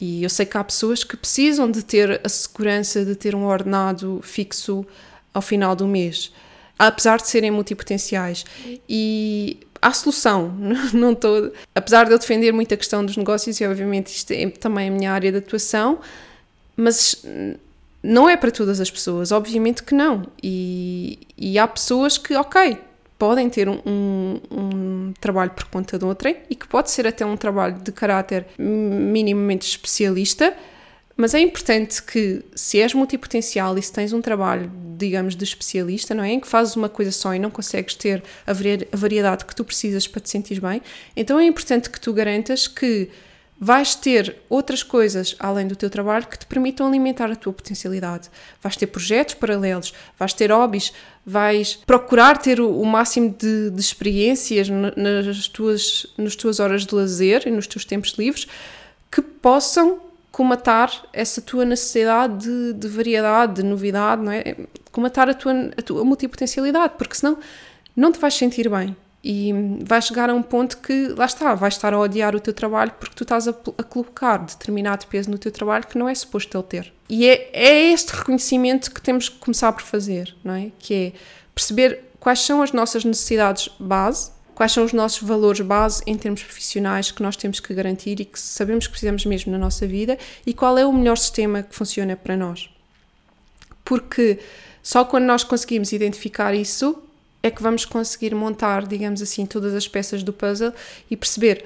E 0.00 0.22
eu 0.22 0.28
sei 0.28 0.44
que 0.44 0.58
há 0.58 0.64
pessoas 0.64 1.04
que 1.04 1.16
precisam 1.16 1.70
de 1.70 1.82
ter 1.82 2.20
a 2.24 2.28
segurança 2.28 3.04
de 3.04 3.14
ter 3.14 3.34
um 3.34 3.44
ordenado 3.44 4.20
fixo 4.22 4.84
ao 5.32 5.40
final 5.40 5.76
do 5.76 5.86
mês, 5.86 6.32
apesar 6.78 7.18
de 7.18 7.28
serem 7.28 7.50
multipotenciais. 7.50 8.44
E 8.88 9.58
há 9.84 9.92
solução, 9.92 10.50
não 10.94 11.12
estou. 11.12 11.52
Apesar 11.74 12.06
de 12.06 12.12
eu 12.12 12.18
defender 12.18 12.52
muito 12.52 12.72
a 12.72 12.76
questão 12.76 13.04
dos 13.04 13.16
negócios, 13.16 13.60
e 13.60 13.66
obviamente 13.66 14.06
isto 14.08 14.32
é 14.32 14.48
também 14.48 14.88
a 14.88 14.90
minha 14.90 15.12
área 15.12 15.30
de 15.30 15.38
atuação, 15.38 15.98
mas 16.74 17.22
não 18.02 18.28
é 18.28 18.36
para 18.36 18.50
todas 18.50 18.80
as 18.80 18.90
pessoas, 18.90 19.30
obviamente 19.30 19.82
que 19.82 19.94
não. 19.94 20.26
E, 20.42 21.18
e 21.36 21.58
há 21.58 21.68
pessoas 21.68 22.16
que, 22.16 22.34
ok, 22.34 22.78
podem 23.18 23.48
ter 23.50 23.68
um, 23.68 23.80
um, 23.84 24.40
um, 24.50 25.14
trabalho 25.20 25.50
por 25.50 25.66
conta 25.66 25.98
de 25.98 26.04
outrem 26.04 26.38
e 26.48 26.54
que 26.54 26.66
pode 26.66 26.90
ser 26.90 27.06
até 27.06 27.24
um 27.24 27.36
trabalho 27.36 27.76
de 27.76 27.92
caráter 27.92 28.46
minimamente 28.58 29.68
especialista, 29.68 30.56
mas 31.16 31.34
é 31.34 31.40
importante 31.40 32.02
que, 32.02 32.44
se 32.54 32.80
és 32.80 32.92
multipotencial 32.92 33.76
e 33.78 33.82
se 33.82 33.92
tens 33.92 34.12
um 34.12 34.20
trabalho, 34.20 34.70
digamos, 34.96 35.36
de 35.36 35.44
especialista, 35.44 36.14
não 36.14 36.24
é? 36.24 36.32
Em 36.32 36.40
que 36.40 36.48
fazes 36.48 36.74
uma 36.76 36.88
coisa 36.88 37.12
só 37.12 37.34
e 37.34 37.38
não 37.38 37.50
consegues 37.50 37.94
ter 37.94 38.22
a 38.46 38.52
variedade 38.96 39.44
que 39.44 39.54
tu 39.54 39.64
precisas 39.64 40.06
para 40.06 40.20
te 40.20 40.30
sentir 40.30 40.60
bem, 40.60 40.82
então 41.16 41.38
é 41.38 41.44
importante 41.44 41.88
que 41.88 42.00
tu 42.00 42.12
garantas 42.12 42.66
que 42.66 43.10
vais 43.58 43.94
ter 43.94 44.36
outras 44.48 44.82
coisas 44.82 45.36
além 45.38 45.66
do 45.66 45.76
teu 45.76 45.88
trabalho 45.88 46.26
que 46.26 46.38
te 46.38 46.46
permitam 46.46 46.86
alimentar 46.86 47.30
a 47.30 47.36
tua 47.36 47.52
potencialidade. 47.52 48.28
Vais 48.60 48.76
ter 48.76 48.86
projetos 48.88 49.34
paralelos, 49.34 49.94
vais 50.18 50.34
ter 50.34 50.50
hobbies, 50.50 50.92
vais 51.24 51.76
procurar 51.86 52.38
ter 52.38 52.60
o, 52.60 52.84
máximo 52.84 53.30
de, 53.30 53.70
de, 53.70 53.80
experiências 53.80 54.68
nas 54.68 55.48
tuas, 55.48 56.06
nas 56.18 56.34
tuas 56.34 56.60
horas 56.60 56.84
de 56.84 56.94
lazer 56.94 57.44
e 57.46 57.50
nos 57.50 57.66
teus 57.66 57.84
tempos 57.84 58.14
livres 58.18 58.46
que 59.10 59.22
possam 59.22 60.00
comatar 60.34 60.90
essa 61.12 61.40
tua 61.40 61.64
necessidade 61.64 62.44
de, 62.44 62.72
de 62.72 62.88
variedade, 62.88 63.54
de 63.54 63.62
novidade, 63.62 64.20
não 64.20 64.32
é? 64.32 64.56
Comatar 64.90 65.28
a 65.28 65.34
tua, 65.34 65.52
a 65.78 65.80
tua 65.80 66.04
multipotencialidade, 66.04 66.94
porque 66.98 67.14
senão 67.14 67.38
não 67.94 68.10
te 68.10 68.18
vais 68.18 68.34
sentir 68.34 68.68
bem 68.68 68.96
e 69.22 69.52
vai 69.84 70.02
chegar 70.02 70.28
a 70.28 70.34
um 70.34 70.42
ponto 70.42 70.78
que, 70.78 71.06
lá 71.16 71.24
está, 71.24 71.54
vais 71.54 71.74
estar 71.74 71.94
a 71.94 72.00
odiar 72.00 72.34
o 72.34 72.40
teu 72.40 72.52
trabalho 72.52 72.90
porque 72.98 73.14
tu 73.14 73.22
estás 73.22 73.46
a, 73.46 73.52
a 73.78 73.82
colocar 73.84 74.38
determinado 74.38 75.06
peso 75.06 75.30
no 75.30 75.38
teu 75.38 75.52
trabalho 75.52 75.86
que 75.86 75.96
não 75.96 76.08
é 76.08 76.14
suposto 76.16 76.58
ele 76.58 76.64
ter. 76.64 76.92
E 77.08 77.28
é, 77.28 77.50
é 77.52 77.92
este 77.92 78.08
reconhecimento 78.12 78.90
que 78.90 79.00
temos 79.00 79.28
que 79.28 79.38
começar 79.38 79.72
por 79.72 79.82
fazer, 79.82 80.34
não 80.42 80.54
é? 80.54 80.72
Que 80.80 80.94
é 80.94 81.12
perceber 81.54 82.10
quais 82.18 82.40
são 82.40 82.60
as 82.60 82.72
nossas 82.72 83.04
necessidades 83.04 83.70
base, 83.78 84.32
quais 84.54 84.72
são 84.72 84.84
os 84.84 84.92
nossos 84.92 85.26
valores 85.26 85.60
base 85.60 86.02
em 86.06 86.16
termos 86.16 86.42
profissionais 86.42 87.10
que 87.10 87.22
nós 87.22 87.36
temos 87.36 87.60
que 87.60 87.74
garantir 87.74 88.20
e 88.20 88.24
que 88.24 88.38
sabemos 88.38 88.86
que 88.86 88.92
precisamos 88.92 89.26
mesmo 89.26 89.52
na 89.52 89.58
nossa 89.58 89.86
vida 89.86 90.18
e 90.46 90.54
qual 90.54 90.78
é 90.78 90.86
o 90.86 90.92
melhor 90.92 91.16
sistema 91.16 91.62
que 91.62 91.74
funciona 91.74 92.16
para 92.16 92.36
nós. 92.36 92.70
Porque 93.84 94.38
só 94.82 95.04
quando 95.04 95.24
nós 95.24 95.42
conseguimos 95.44 95.92
identificar 95.92 96.54
isso 96.54 97.02
é 97.42 97.50
que 97.50 97.62
vamos 97.62 97.84
conseguir 97.84 98.34
montar, 98.34 98.86
digamos 98.86 99.20
assim, 99.20 99.44
todas 99.44 99.74
as 99.74 99.86
peças 99.86 100.22
do 100.22 100.32
puzzle 100.32 100.72
e 101.10 101.16
perceber, 101.16 101.64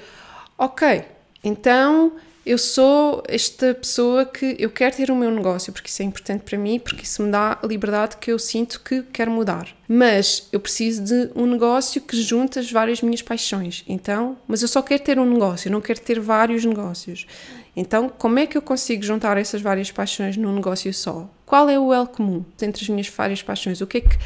ok, 0.57 1.05
então 1.43 2.13
eu 2.49 2.57
sou 2.57 3.21
esta 3.27 3.75
pessoa 3.75 4.25
que 4.25 4.55
eu 4.57 4.71
quero 4.71 4.95
ter 4.95 5.11
o 5.11 5.15
meu 5.15 5.29
negócio 5.29 5.71
porque 5.71 5.87
isso 5.87 6.01
é 6.01 6.05
importante 6.05 6.41
para 6.41 6.57
mim, 6.57 6.79
porque 6.79 7.03
isso 7.03 7.21
me 7.21 7.29
dá 7.29 7.59
a 7.61 7.67
liberdade 7.67 8.17
que 8.17 8.31
eu 8.31 8.39
sinto 8.39 8.81
que 8.81 9.03
quero 9.13 9.29
mudar. 9.29 9.67
Mas 9.87 10.47
eu 10.51 10.59
preciso 10.59 11.03
de 11.03 11.29
um 11.35 11.45
negócio 11.45 12.01
que 12.01 12.19
junte 12.19 12.57
as 12.57 12.71
várias 12.71 13.03
minhas 13.03 13.21
paixões. 13.21 13.83
Então, 13.87 14.35
mas 14.47 14.63
eu 14.63 14.67
só 14.67 14.81
quero 14.81 15.03
ter 15.03 15.19
um 15.19 15.31
negócio, 15.31 15.67
eu 15.67 15.71
não 15.71 15.79
quero 15.79 15.99
ter 15.99 16.19
vários 16.19 16.65
negócios. 16.65 17.27
Então, 17.75 18.09
como 18.09 18.39
é 18.39 18.47
que 18.47 18.57
eu 18.57 18.63
consigo 18.63 19.03
juntar 19.03 19.37
essas 19.37 19.61
várias 19.61 19.91
paixões 19.91 20.35
num 20.35 20.51
negócio 20.51 20.91
só? 20.91 21.29
Qual 21.45 21.69
é 21.69 21.77
o 21.77 21.93
L 21.93 22.07
comum 22.07 22.43
entre 22.59 22.81
as 22.81 22.89
minhas 22.89 23.07
várias 23.09 23.43
paixões? 23.43 23.79
O 23.79 23.85
que 23.85 23.99
é 23.99 24.01
que 24.01 24.17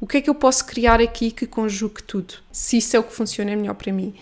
o 0.00 0.06
que 0.06 0.18
é 0.18 0.20
que 0.20 0.30
eu 0.30 0.34
posso 0.34 0.66
criar 0.66 1.00
aqui 1.00 1.32
que 1.32 1.46
conjugue 1.46 2.02
tudo? 2.02 2.34
Se 2.52 2.76
isso 2.76 2.96
é 2.96 2.98
o 3.00 3.04
que 3.04 3.12
funciona 3.12 3.54
melhor 3.56 3.74
para 3.74 3.92
mim. 3.92 4.14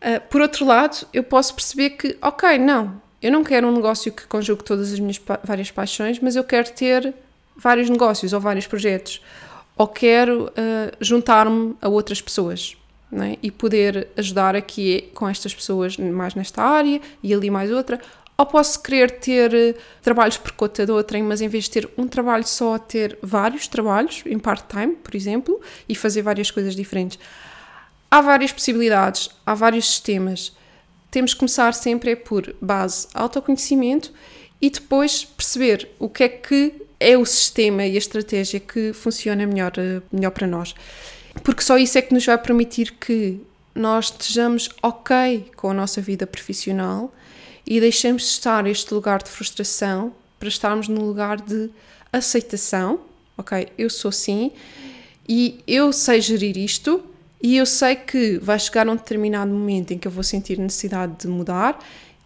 Uh, 0.00 0.20
por 0.28 0.40
outro 0.40 0.64
lado, 0.64 1.06
eu 1.12 1.22
posso 1.22 1.54
perceber 1.54 1.90
que, 1.90 2.16
ok, 2.20 2.58
não, 2.58 3.00
eu 3.22 3.32
não 3.32 3.42
quero 3.42 3.66
um 3.66 3.72
negócio 3.72 4.12
que 4.12 4.26
conjugue 4.26 4.62
todas 4.62 4.92
as 4.92 5.00
minhas 5.00 5.18
pa 5.18 5.40
várias 5.42 5.70
paixões, 5.70 6.20
mas 6.20 6.36
eu 6.36 6.44
quero 6.44 6.70
ter 6.72 7.14
vários 7.56 7.88
negócios 7.88 8.32
ou 8.32 8.40
vários 8.40 8.66
projetos. 8.66 9.22
Ou 9.76 9.86
quero 9.86 10.44
uh, 10.44 10.96
juntar-me 11.00 11.74
a 11.80 11.88
outras 11.88 12.20
pessoas 12.20 12.76
é? 13.12 13.38
e 13.42 13.50
poder 13.50 14.08
ajudar 14.16 14.56
aqui 14.56 15.10
com 15.14 15.28
estas 15.28 15.54
pessoas 15.54 15.96
mais 15.96 16.34
nesta 16.34 16.62
área 16.62 17.00
e 17.22 17.32
ali 17.32 17.50
mais 17.50 17.70
outra, 17.70 18.00
ou 18.38 18.44
posso 18.44 18.82
querer 18.82 19.10
ter 19.12 19.54
eh, 19.54 19.74
trabalhos 20.02 20.36
por 20.36 20.52
conta 20.52 20.84
de 20.84 20.92
outrem, 20.92 21.22
mas 21.22 21.40
em 21.40 21.48
vez 21.48 21.64
de 21.64 21.70
ter 21.70 21.90
um 21.96 22.06
trabalho 22.06 22.46
só, 22.46 22.78
ter 22.78 23.18
vários 23.22 23.66
trabalhos 23.66 24.22
em 24.26 24.38
part-time, 24.38 24.94
por 24.94 25.14
exemplo, 25.14 25.58
e 25.88 25.94
fazer 25.94 26.20
várias 26.20 26.50
coisas 26.50 26.76
diferentes. 26.76 27.18
Há 28.10 28.20
várias 28.20 28.52
possibilidades, 28.52 29.30
há 29.44 29.54
vários 29.54 29.86
sistemas. 29.86 30.52
Temos 31.10 31.34
que 31.34 31.40
começar 31.40 31.72
sempre 31.74 32.10
é 32.12 32.16
por 32.16 32.54
base 32.60 33.08
autoconhecimento 33.14 34.12
e 34.60 34.70
depois 34.70 35.24
perceber 35.24 35.88
o 35.98 36.08
que 36.08 36.24
é 36.24 36.28
que 36.28 36.74
é 36.98 37.16
o 37.16 37.26
sistema 37.26 37.84
e 37.84 37.94
a 37.94 37.98
estratégia 37.98 38.60
que 38.60 38.92
funciona 38.92 39.46
melhor, 39.46 39.72
eh, 39.76 40.00
melhor 40.10 40.30
para 40.30 40.46
nós. 40.46 40.74
Porque 41.42 41.62
só 41.62 41.76
isso 41.76 41.98
é 41.98 42.02
que 42.02 42.14
nos 42.14 42.24
vai 42.24 42.38
permitir 42.38 42.92
que 42.92 43.40
nós 43.74 44.06
estejamos 44.06 44.70
ok 44.82 45.50
com 45.54 45.70
a 45.70 45.74
nossa 45.74 46.00
vida 46.00 46.26
profissional 46.26 47.12
e 47.66 47.78
deixemos 47.78 48.22
de 48.22 48.28
estar 48.28 48.66
este 48.66 48.94
lugar 48.94 49.22
de 49.22 49.28
frustração 49.28 50.14
para 50.38 50.48
estarmos 50.48 50.88
no 50.88 51.04
lugar 51.04 51.40
de 51.40 51.70
aceitação. 52.12 53.00
Ok, 53.36 53.68
eu 53.76 53.90
sou 53.90 54.08
assim 54.08 54.52
e 55.28 55.60
eu 55.66 55.92
sei 55.92 56.20
gerir 56.20 56.56
isto 56.56 57.04
E 57.42 57.56
eu 57.56 57.66
sei 57.66 57.96
que 57.96 58.38
vai 58.38 58.58
chegar 58.58 58.88
um 58.88 58.96
determinado 58.96 59.50
momento 59.50 59.92
em 59.92 59.98
que 59.98 60.08
eu 60.08 60.12
vou 60.12 60.22
sentir 60.22 60.58
necessidade 60.58 61.12
de 61.18 61.28
mudar, 61.28 61.78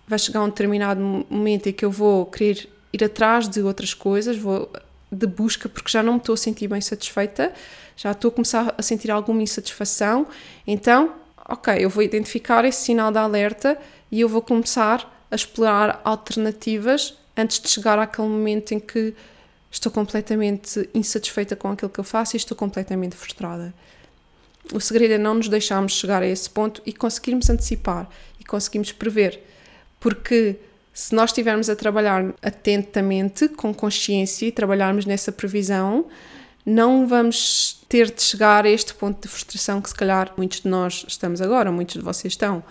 vai 0.06 0.18
chegar 0.18 0.42
um 0.42 0.48
determinado 0.48 1.00
momento 1.28 1.68
em 1.68 1.72
que 1.72 1.84
eu 1.84 1.90
vou 1.90 2.26
querer 2.26 2.68
ir 2.92 3.04
atrás 3.04 3.48
de 3.48 3.60
outras 3.60 3.94
coisas, 3.94 4.36
vou 4.36 4.70
de 5.10 5.26
busca, 5.26 5.68
porque 5.68 5.90
já 5.90 6.02
não 6.02 6.14
me 6.14 6.18
estou 6.18 6.34
a 6.34 6.36
sentir 6.36 6.68
bem 6.68 6.80
satisfeita, 6.80 7.52
já 7.96 8.12
estou 8.12 8.28
a 8.28 8.32
começar 8.32 8.74
a 8.78 8.82
sentir 8.82 9.10
alguma 9.10 9.42
insatisfação. 9.42 10.26
Então, 10.66 11.12
ok, 11.48 11.74
eu 11.78 11.90
vou 11.90 12.02
identificar 12.02 12.64
esse 12.64 12.84
sinal 12.84 13.10
de 13.10 13.18
alerta 13.18 13.76
e 14.10 14.20
eu 14.20 14.28
vou 14.28 14.40
começar 14.40 15.26
a 15.30 15.34
explorar 15.34 16.00
alternativas 16.04 17.18
antes 17.36 17.60
de 17.60 17.68
chegar 17.68 17.98
àquele 17.98 18.28
momento 18.28 18.72
em 18.72 18.80
que 18.80 19.14
estou 19.70 19.90
completamente 19.90 20.88
insatisfeita 20.94 21.56
com 21.56 21.68
aquilo 21.68 21.90
que 21.90 22.00
eu 22.00 22.04
faço 22.04 22.36
e 22.36 22.38
estou 22.38 22.56
completamente 22.56 23.16
frustrada. 23.16 23.74
O 24.72 24.80
segredo 24.80 25.14
é 25.14 25.18
não 25.18 25.34
nos 25.34 25.48
deixarmos 25.48 25.92
chegar 25.92 26.22
a 26.22 26.26
esse 26.26 26.48
ponto 26.48 26.82
e 26.86 26.92
conseguirmos 26.92 27.50
antecipar 27.50 28.08
e 28.38 28.44
conseguirmos 28.44 28.92
prever. 28.92 29.42
Porque 29.98 30.56
se 30.92 31.14
nós 31.14 31.30
estivermos 31.30 31.68
a 31.68 31.76
trabalhar 31.76 32.34
atentamente, 32.42 33.48
com 33.48 33.74
consciência 33.74 34.46
e 34.46 34.52
trabalharmos 34.52 35.06
nessa 35.06 35.32
previsão, 35.32 36.06
não 36.64 37.06
vamos 37.06 37.82
ter 37.88 38.10
de 38.10 38.22
chegar 38.22 38.64
a 38.64 38.70
este 38.70 38.94
ponto 38.94 39.22
de 39.22 39.28
frustração 39.28 39.80
que 39.80 39.88
se 39.88 39.94
calhar 39.94 40.32
muitos 40.36 40.60
de 40.60 40.68
nós 40.68 41.04
estamos 41.08 41.40
agora, 41.40 41.72
muitos 41.72 41.96
de 41.96 42.02
vocês 42.02 42.32
estão 42.32 42.62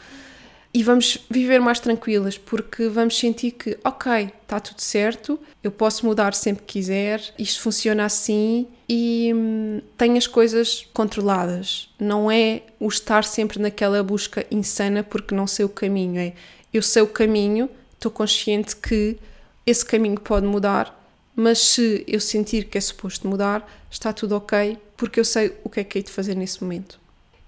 e 0.73 0.83
vamos 0.83 1.17
viver 1.29 1.59
mais 1.59 1.79
tranquilas 1.79 2.37
porque 2.37 2.87
vamos 2.87 3.17
sentir 3.17 3.51
que, 3.51 3.77
ok, 3.83 4.31
está 4.41 4.59
tudo 4.59 4.81
certo, 4.81 5.39
eu 5.63 5.71
posso 5.71 6.05
mudar 6.05 6.33
sempre 6.33 6.63
que 6.63 6.73
quiser, 6.73 7.21
isto 7.37 7.61
funciona 7.61 8.05
assim 8.05 8.67
e 8.89 9.31
hum, 9.33 9.81
tenho 9.95 10.17
as 10.17 10.25
coisas 10.25 10.87
controladas. 10.93 11.93
Não 11.99 12.31
é 12.31 12.63
o 12.79 12.87
estar 12.87 13.23
sempre 13.23 13.59
naquela 13.59 14.01
busca 14.01 14.43
insana 14.49 15.03
porque 15.03 15.35
não 15.35 15.45
sei 15.45 15.63
o 15.63 15.69
caminho, 15.69 16.19
é 16.19 16.33
eu 16.73 16.81
sei 16.81 17.03
o 17.03 17.07
caminho, 17.07 17.69
estou 17.93 18.11
consciente 18.11 18.75
que 18.75 19.17
esse 19.65 19.85
caminho 19.85 20.19
pode 20.19 20.47
mudar, 20.47 20.95
mas 21.35 21.59
se 21.59 22.03
eu 22.07 22.19
sentir 22.19 22.65
que 22.65 22.77
é 22.77 22.81
suposto 22.81 23.27
mudar, 23.27 23.69
está 23.91 24.11
tudo 24.11 24.35
ok 24.35 24.77
porque 24.97 25.19
eu 25.19 25.25
sei 25.25 25.53
o 25.63 25.69
que 25.69 25.79
é 25.79 25.83
que 25.83 25.99
hei 25.99 26.03
de 26.03 26.11
fazer 26.11 26.35
nesse 26.35 26.61
momento. 26.61 26.99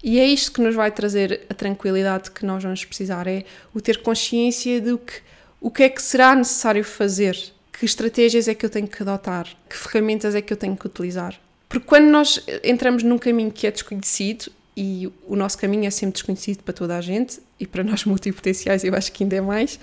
E 0.02 0.18
é 0.18 0.26
isto 0.26 0.52
que 0.52 0.60
nos 0.60 0.74
vai 0.74 0.90
trazer 0.90 1.46
a 1.48 1.54
tranquilidade 1.54 2.30
que 2.30 2.44
nós 2.46 2.62
vamos 2.62 2.84
precisar, 2.84 3.26
é 3.26 3.44
o 3.74 3.80
ter 3.80 4.02
consciência 4.02 4.80
do 4.80 4.98
que 4.98 5.20
o 5.60 5.70
que 5.70 5.84
é 5.84 5.88
que 5.88 6.02
será 6.02 6.34
necessário 6.34 6.82
fazer, 6.82 7.38
que 7.82 7.86
estratégias 7.86 8.46
é 8.46 8.54
que 8.54 8.64
eu 8.64 8.70
tenho 8.70 8.86
que 8.86 9.02
adotar, 9.02 9.44
que 9.68 9.76
ferramentas 9.76 10.36
é 10.36 10.40
que 10.40 10.52
eu 10.52 10.56
tenho 10.56 10.76
que 10.76 10.86
utilizar. 10.86 11.34
Porque 11.68 11.84
quando 11.84 12.04
nós 12.04 12.40
entramos 12.62 13.02
num 13.02 13.18
caminho 13.18 13.50
que 13.50 13.66
é 13.66 13.72
desconhecido, 13.72 14.52
e 14.76 15.12
o 15.26 15.34
nosso 15.34 15.58
caminho 15.58 15.84
é 15.84 15.90
sempre 15.90 16.12
desconhecido 16.12 16.62
para 16.62 16.72
toda 16.72 16.96
a 16.96 17.00
gente, 17.00 17.40
e 17.58 17.66
para 17.66 17.82
nós 17.82 18.04
multipotenciais 18.06 18.84
eu 18.84 18.94
acho 18.94 19.10
que 19.10 19.24
ainda 19.24 19.34
é 19.34 19.40
mais, 19.40 19.80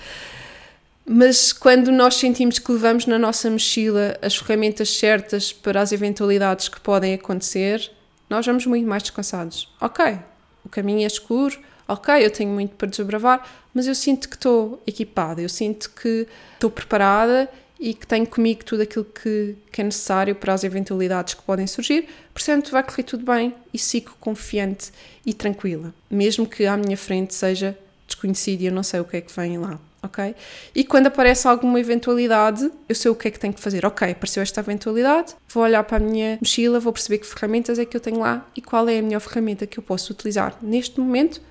mas 1.05 1.51
quando 1.51 1.91
nós 1.91 2.15
sentimos 2.15 2.57
que 2.57 2.71
levamos 2.71 3.05
na 3.05 3.19
nossa 3.19 3.51
mochila 3.51 4.17
as 4.21 4.37
ferramentas 4.37 4.97
certas 4.97 5.51
para 5.51 5.81
as 5.81 5.91
eventualidades 5.91 6.69
que 6.69 6.79
podem 6.79 7.13
acontecer, 7.13 7.91
nós 8.29 8.45
vamos 8.45 8.65
muito 8.65 8.87
mais 8.87 9.03
descansados. 9.03 9.69
Ok, 9.81 10.17
o 10.63 10.69
caminho 10.69 11.03
é 11.03 11.07
escuro, 11.07 11.59
ok, 11.85 12.25
eu 12.25 12.31
tenho 12.31 12.51
muito 12.51 12.75
para 12.75 12.87
desbravar, 12.87 13.45
mas 13.73 13.87
eu 13.87 13.95
sinto 13.95 14.29
que 14.29 14.35
estou 14.35 14.81
equipada, 14.87 15.41
eu 15.41 15.49
sinto 15.49 15.91
que 15.91 16.25
estou 16.53 16.71
preparada 16.71 17.49
e 17.79 17.93
que 17.93 18.05
tenho 18.05 18.27
comigo 18.27 18.63
tudo 18.65 18.83
aquilo 18.83 19.05
que, 19.05 19.55
que, 19.71 19.81
é 19.81 19.83
necessário 19.83 20.35
para 20.35 20.53
as 20.53 20.63
eventualidades 20.63 21.33
que 21.33 21.41
podem 21.43 21.65
surgir, 21.65 22.07
portanto 22.33 22.71
vai 22.71 22.83
correr 22.83 23.03
tudo 23.03 23.25
bem 23.25 23.53
e 23.73 23.77
sigo 23.77 24.15
confiante 24.19 24.91
e 25.25 25.33
tranquila, 25.33 25.93
mesmo 26.09 26.45
que 26.45 26.65
à 26.65 26.75
minha 26.75 26.97
frente 26.97 27.33
seja 27.33 27.77
desconhecido 28.05 28.61
e 28.61 28.65
eu 28.65 28.71
não 28.71 28.83
sei 28.83 28.99
o 28.99 29.05
que 29.05 29.17
é 29.17 29.21
que 29.21 29.33
vem 29.33 29.57
lá 29.57 29.79
ok? 30.01 30.35
E 30.73 30.83
quando 30.83 31.07
aparece 31.07 31.47
alguma 31.47 31.79
eventualidade, 31.79 32.69
eu 32.87 32.95
sei 32.95 33.11
o 33.11 33.15
que 33.15 33.27
é 33.27 33.31
que 33.31 33.39
tenho 33.39 33.53
que 33.53 33.59
fazer. 33.59 33.85
Ok, 33.85 34.09
apareceu 34.09 34.41
esta 34.41 34.61
eventualidade, 34.61 35.35
vou 35.53 35.63
olhar 35.63 35.83
para 35.83 35.97
a 35.97 35.99
minha 35.99 36.37
mochila, 36.41 36.79
vou 36.79 36.93
perceber 36.93 37.19
que 37.19 37.27
ferramentas 37.27 37.77
é 37.79 37.85
que 37.85 37.95
eu 37.95 38.01
tenho 38.01 38.19
lá 38.19 38.47
e 38.55 38.61
qual 38.61 38.87
é 38.87 38.99
a 38.99 39.01
melhor 39.01 39.19
ferramenta 39.19 39.67
que 39.67 39.77
eu 39.77 39.83
posso 39.83 40.13
utilizar 40.13 40.57
neste 40.61 40.99
momento 40.99 41.41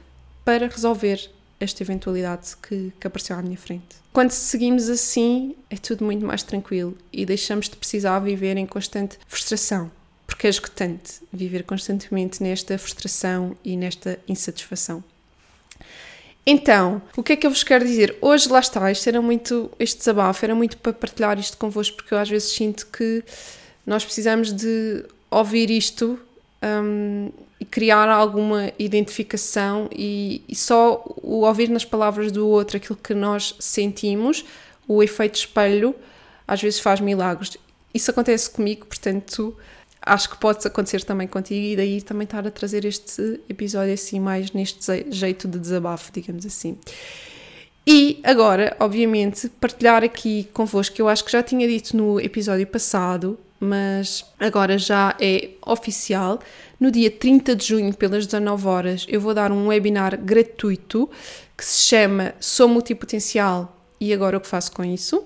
para 0.44 0.66
resolver 0.66 1.30
esta 1.60 1.82
eventualidade 1.82 2.56
que, 2.62 2.92
que 2.98 3.06
apareceu 3.06 3.36
à 3.36 3.42
minha 3.42 3.56
frente. 3.56 3.96
Quando 4.12 4.30
seguimos 4.30 4.88
assim, 4.88 5.54
é 5.70 5.76
tudo 5.76 6.04
muito 6.04 6.24
mais 6.24 6.42
tranquilo 6.42 6.96
e 7.12 7.24
deixamos 7.24 7.68
de 7.68 7.76
precisar 7.76 8.18
viver 8.20 8.56
em 8.56 8.66
constante 8.66 9.18
frustração, 9.26 9.90
porque 10.26 10.46
é 10.46 10.50
esgotante 10.50 11.20
viver 11.32 11.64
constantemente 11.64 12.42
nesta 12.42 12.76
frustração 12.78 13.56
e 13.64 13.76
nesta 13.76 14.18
insatisfação. 14.28 15.02
Então, 16.50 17.02
o 17.14 17.22
que 17.22 17.34
é 17.34 17.36
que 17.36 17.46
eu 17.46 17.50
vos 17.50 17.62
quero 17.62 17.84
dizer? 17.84 18.16
Hoje, 18.22 18.48
lá 18.48 18.60
está, 18.60 18.90
isto 18.90 19.06
era 19.06 19.20
muito, 19.20 19.70
este 19.78 19.98
desabafo 19.98 20.42
era 20.44 20.54
muito 20.54 20.78
para 20.78 20.94
partilhar 20.94 21.38
isto 21.38 21.58
convosco, 21.58 21.96
porque 21.96 22.14
eu 22.14 22.18
às 22.18 22.28
vezes 22.28 22.50
sinto 22.52 22.86
que 22.86 23.22
nós 23.84 24.02
precisamos 24.02 24.50
de 24.50 25.04
ouvir 25.30 25.70
isto 25.70 26.18
um, 26.62 27.30
e 27.60 27.64
criar 27.64 28.08
alguma 28.08 28.72
identificação 28.78 29.88
e, 29.92 30.42
e, 30.48 30.54
só 30.54 31.02
o 31.22 31.40
ouvir 31.40 31.68
nas 31.68 31.84
palavras 31.84 32.30
do 32.30 32.46
outro 32.46 32.76
aquilo 32.76 32.96
que 32.96 33.14
nós 33.14 33.54
sentimos, 33.58 34.44
o 34.86 35.02
efeito 35.02 35.36
espelho, 35.36 35.94
às 36.46 36.62
vezes 36.62 36.80
faz 36.80 37.00
milagres. 37.00 37.56
Isso 37.92 38.10
acontece 38.10 38.50
comigo, 38.50 38.86
portanto, 38.86 39.56
acho 40.00 40.30
que 40.30 40.38
pode 40.38 40.66
acontecer 40.66 41.02
também 41.02 41.26
contigo 41.26 41.66
e 41.66 41.76
daí 41.76 42.02
também 42.02 42.24
estar 42.24 42.46
a 42.46 42.50
trazer 42.50 42.84
este 42.84 43.40
episódio 43.48 43.92
assim 43.92 44.20
mais 44.20 44.52
neste 44.52 45.10
jeito 45.10 45.48
de 45.48 45.58
desabafo, 45.58 46.12
digamos 46.12 46.46
assim. 46.46 46.78
E 47.86 48.20
agora, 48.22 48.76
obviamente, 48.78 49.48
partilhar 49.48 50.04
aqui 50.04 50.46
convosco, 50.52 51.00
eu 51.00 51.08
acho 51.08 51.24
que 51.24 51.32
já 51.32 51.42
tinha 51.42 51.66
dito 51.66 51.96
no 51.96 52.20
episódio 52.20 52.66
passado, 52.66 53.38
mas 53.60 54.24
agora 54.38 54.78
já 54.78 55.16
é 55.20 55.50
oficial. 55.66 56.38
No 56.78 56.90
dia 56.90 57.10
30 57.10 57.56
de 57.56 57.66
junho, 57.66 57.94
pelas 57.94 58.26
19 58.26 58.66
horas, 58.66 59.06
eu 59.08 59.20
vou 59.20 59.34
dar 59.34 59.50
um 59.50 59.68
webinar 59.68 60.16
gratuito 60.16 61.08
que 61.56 61.64
se 61.64 61.88
chama 61.88 62.34
Sou 62.38 62.68
Multipotencial 62.68 63.76
e 64.00 64.12
agora 64.12 64.36
o 64.36 64.40
que 64.40 64.46
faço 64.46 64.70
com 64.72 64.84
isso. 64.84 65.24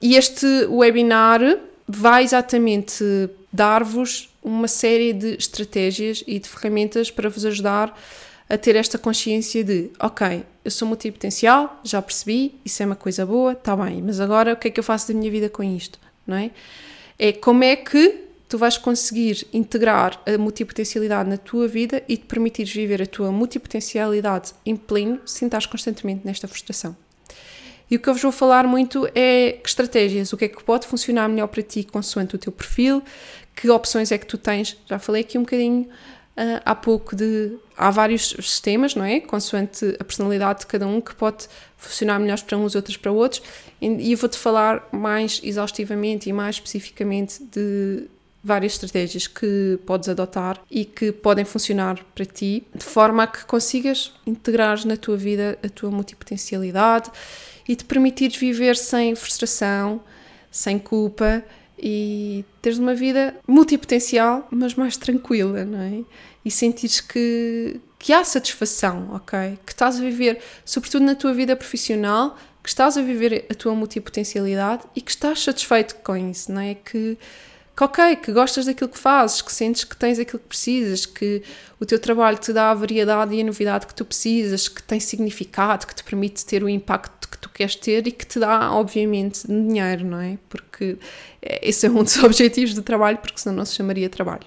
E 0.00 0.16
este 0.16 0.46
webinar 0.68 1.40
vai 1.88 2.24
exatamente 2.24 3.04
dar-vos 3.52 4.28
uma 4.42 4.68
série 4.68 5.12
de 5.12 5.34
estratégias 5.36 6.22
e 6.26 6.38
de 6.38 6.48
ferramentas 6.48 7.10
para 7.10 7.28
vos 7.28 7.44
ajudar 7.44 7.98
a 8.48 8.56
ter 8.56 8.76
esta 8.76 8.96
consciência 8.98 9.64
de, 9.64 9.90
ok, 9.98 10.44
eu 10.64 10.70
sou 10.70 10.86
multipotencial, 10.86 11.80
já 11.82 12.00
percebi, 12.00 12.54
isso 12.64 12.82
é 12.82 12.86
uma 12.86 12.94
coisa 12.94 13.26
boa, 13.26 13.52
está 13.52 13.74
bem, 13.74 14.00
mas 14.02 14.20
agora 14.20 14.52
o 14.52 14.56
que 14.56 14.68
é 14.68 14.70
que 14.70 14.78
eu 14.78 14.84
faço 14.84 15.08
da 15.08 15.18
minha 15.18 15.30
vida 15.30 15.48
com 15.48 15.62
isto, 15.64 15.98
não 16.26 16.36
é? 16.36 16.50
É 17.18 17.32
como 17.32 17.64
é 17.64 17.76
que 17.76 18.26
tu 18.48 18.58
vais 18.58 18.78
conseguir 18.78 19.46
integrar 19.52 20.20
a 20.26 20.38
multipotencialidade 20.38 21.28
na 21.28 21.36
tua 21.36 21.66
vida 21.66 22.02
e 22.08 22.16
te 22.16 22.24
permitires 22.26 22.72
viver 22.72 23.02
a 23.02 23.06
tua 23.06 23.32
multipotencialidade 23.32 24.52
em 24.64 24.76
pleno 24.76 25.20
sem 25.26 25.46
estar 25.46 25.66
constantemente 25.66 26.22
nesta 26.24 26.46
frustração. 26.46 26.96
E 27.90 27.96
o 27.96 28.00
que 28.00 28.08
eu 28.08 28.14
vos 28.14 28.22
vou 28.22 28.32
falar 28.32 28.66
muito 28.66 29.08
é 29.14 29.58
que 29.62 29.68
estratégias, 29.68 30.32
o 30.32 30.36
que 30.36 30.46
é 30.46 30.48
que 30.48 30.62
pode 30.62 30.86
funcionar 30.86 31.28
melhor 31.28 31.46
para 31.46 31.62
ti 31.62 31.84
consoante 31.84 32.34
o 32.34 32.38
teu 32.38 32.52
perfil, 32.52 33.02
que 33.54 33.70
opções 33.70 34.10
é 34.10 34.18
que 34.18 34.26
tu 34.26 34.36
tens. 34.36 34.76
Já 34.86 34.98
falei 34.98 35.22
aqui 35.22 35.38
um 35.38 35.42
bocadinho 35.42 35.88
uh, 36.36 36.62
há 36.64 36.74
pouco 36.74 37.16
de. 37.16 37.56
Há 37.76 37.90
vários 37.90 38.28
sistemas, 38.28 38.94
não 38.94 39.04
é? 39.04 39.20
Consoante 39.20 39.96
a 39.98 40.04
personalidade 40.04 40.60
de 40.60 40.66
cada 40.66 40.86
um, 40.86 41.00
que 41.00 41.14
pode 41.14 41.46
funcionar 41.76 42.18
melhor 42.18 42.40
para 42.42 42.56
uns, 42.56 42.74
outros 42.74 42.96
para 42.96 43.12
outros. 43.12 43.42
E 43.80 44.12
eu 44.12 44.16
vou-te 44.16 44.38
falar 44.38 44.88
mais 44.90 45.40
exaustivamente 45.44 46.28
e 46.28 46.32
mais 46.32 46.56
especificamente 46.56 47.42
de 47.42 48.08
várias 48.42 48.74
estratégias 48.74 49.26
que 49.26 49.78
podes 49.84 50.08
adotar 50.08 50.62
e 50.70 50.84
que 50.84 51.10
podem 51.10 51.44
funcionar 51.44 52.02
para 52.14 52.24
ti, 52.24 52.64
de 52.72 52.84
forma 52.84 53.24
a 53.24 53.26
que 53.26 53.44
consigas 53.44 54.14
integrar 54.24 54.86
na 54.86 54.96
tua 54.96 55.16
vida 55.16 55.58
a 55.64 55.68
tua 55.68 55.90
multipotencialidade 55.90 57.10
e 57.68 57.74
te 57.74 57.84
permitires 57.84 58.36
viver 58.36 58.76
sem 58.76 59.16
frustração, 59.16 60.00
sem 60.48 60.78
culpa 60.78 61.44
e 61.78 62.44
teres 62.62 62.78
uma 62.78 62.94
vida 62.94 63.36
multipotencial, 63.46 64.46
mas 64.50 64.74
mais 64.74 64.96
tranquila, 64.96 65.64
não 65.64 65.80
é? 65.80 66.02
E 66.44 66.50
sentires 66.50 67.00
que, 67.00 67.80
que 67.98 68.12
há 68.12 68.24
satisfação, 68.24 69.14
ok? 69.14 69.58
Que 69.64 69.72
estás 69.72 69.98
a 69.98 70.00
viver, 70.00 70.40
sobretudo 70.64 71.04
na 71.04 71.14
tua 71.14 71.34
vida 71.34 71.54
profissional, 71.56 72.36
que 72.62 72.68
estás 72.68 72.96
a 72.96 73.02
viver 73.02 73.46
a 73.50 73.54
tua 73.54 73.74
multipotencialidade 73.74 74.84
e 74.94 75.00
que 75.00 75.10
estás 75.10 75.42
satisfeito 75.42 75.96
com 75.96 76.16
isso, 76.16 76.52
não 76.52 76.60
é? 76.60 76.74
Que 76.74 77.18
que 77.76 77.84
ok, 77.84 78.16
que 78.16 78.32
gostas 78.32 78.64
daquilo 78.64 78.88
que 78.88 78.98
fazes, 78.98 79.42
que 79.42 79.52
sentes 79.52 79.84
que 79.84 79.94
tens 79.94 80.18
aquilo 80.18 80.38
que 80.38 80.48
precisas, 80.48 81.04
que 81.04 81.42
o 81.78 81.84
teu 81.84 81.98
trabalho 81.98 82.38
te 82.38 82.50
dá 82.50 82.70
a 82.70 82.74
variedade 82.74 83.34
e 83.34 83.42
a 83.42 83.44
novidade 83.44 83.86
que 83.86 83.94
tu 83.94 84.02
precisas, 84.02 84.66
que 84.66 84.82
tem 84.82 84.98
significado, 84.98 85.86
que 85.86 85.94
te 85.94 86.02
permite 86.02 86.44
ter 86.46 86.64
o 86.64 86.70
impacto 86.70 87.28
que 87.28 87.35
queres 87.56 87.74
ter 87.74 88.06
e 88.06 88.12
que 88.12 88.26
te 88.26 88.38
dá, 88.38 88.72
obviamente, 88.72 89.46
dinheiro, 89.46 90.04
não 90.04 90.20
é? 90.20 90.38
Porque 90.48 90.96
esse 91.42 91.86
é 91.86 91.90
um 91.90 92.02
dos 92.04 92.22
objetivos 92.22 92.74
do 92.74 92.82
trabalho, 92.82 93.18
porque 93.18 93.38
senão 93.38 93.56
não 93.56 93.64
se 93.64 93.74
chamaria 93.74 94.08
trabalho. 94.08 94.44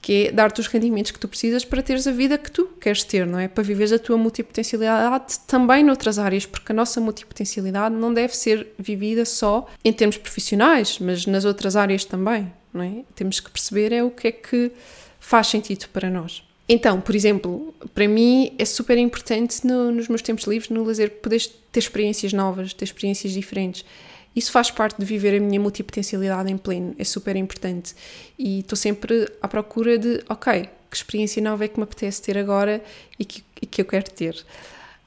que 0.00 0.28
é 0.28 0.32
dar-te 0.32 0.60
os 0.60 0.66
rendimentos 0.66 1.10
que 1.10 1.18
tu 1.18 1.28
precisas 1.28 1.64
para 1.64 1.82
teres 1.82 2.06
a 2.06 2.12
vida 2.12 2.38
que 2.38 2.50
tu 2.50 2.66
queres 2.80 3.04
ter, 3.04 3.26
não 3.26 3.38
é? 3.38 3.48
Para 3.48 3.62
viveres 3.62 3.92
a 3.92 3.98
tua 3.98 4.16
multipotencialidade 4.16 5.40
também 5.46 5.84
noutras 5.84 6.18
áreas, 6.18 6.46
porque 6.46 6.72
a 6.72 6.74
nossa 6.74 7.00
multipotencialidade 7.00 7.94
não 7.94 8.12
deve 8.12 8.36
ser 8.36 8.68
vivida 8.78 9.24
só 9.24 9.66
em 9.84 9.92
termos 9.92 10.16
profissionais, 10.16 10.98
mas 10.98 11.26
nas 11.26 11.44
outras 11.44 11.76
áreas 11.76 12.04
também, 12.04 12.52
não 12.72 12.82
é? 12.82 13.04
Temos 13.14 13.40
que 13.40 13.50
perceber 13.50 13.92
é 13.92 14.02
o 14.02 14.10
que 14.10 14.28
é 14.28 14.32
que 14.32 14.72
faz 15.18 15.48
sentido 15.48 15.86
para 15.92 16.08
nós. 16.08 16.42
Então, 16.72 17.00
por 17.00 17.16
exemplo, 17.16 17.74
para 17.92 18.06
mim 18.06 18.54
é 18.56 18.64
super 18.64 18.96
importante 18.96 19.66
no, 19.66 19.90
nos 19.90 20.06
meus 20.06 20.22
tempos 20.22 20.44
livres, 20.44 20.70
no 20.70 20.84
lazer, 20.84 21.10
poder 21.10 21.44
ter 21.72 21.80
experiências 21.80 22.32
novas, 22.32 22.72
ter 22.72 22.84
experiências 22.84 23.32
diferentes. 23.32 23.84
Isso 24.36 24.52
faz 24.52 24.70
parte 24.70 24.96
de 24.96 25.04
viver 25.04 25.36
a 25.36 25.40
minha 25.40 25.58
multipotencialidade 25.58 26.48
em 26.48 26.56
pleno, 26.56 26.94
é 26.96 27.02
super 27.02 27.34
importante. 27.34 27.92
E 28.38 28.60
estou 28.60 28.76
sempre 28.76 29.28
à 29.42 29.48
procura 29.48 29.98
de, 29.98 30.22
ok, 30.28 30.68
que 30.88 30.96
experiência 30.96 31.42
nova 31.42 31.64
é 31.64 31.68
que 31.68 31.76
me 31.76 31.82
apetece 31.82 32.22
ter 32.22 32.38
agora 32.38 32.80
e 33.18 33.24
que, 33.24 33.42
e 33.60 33.66
que 33.66 33.80
eu 33.80 33.84
quero 33.84 34.08
ter. 34.08 34.36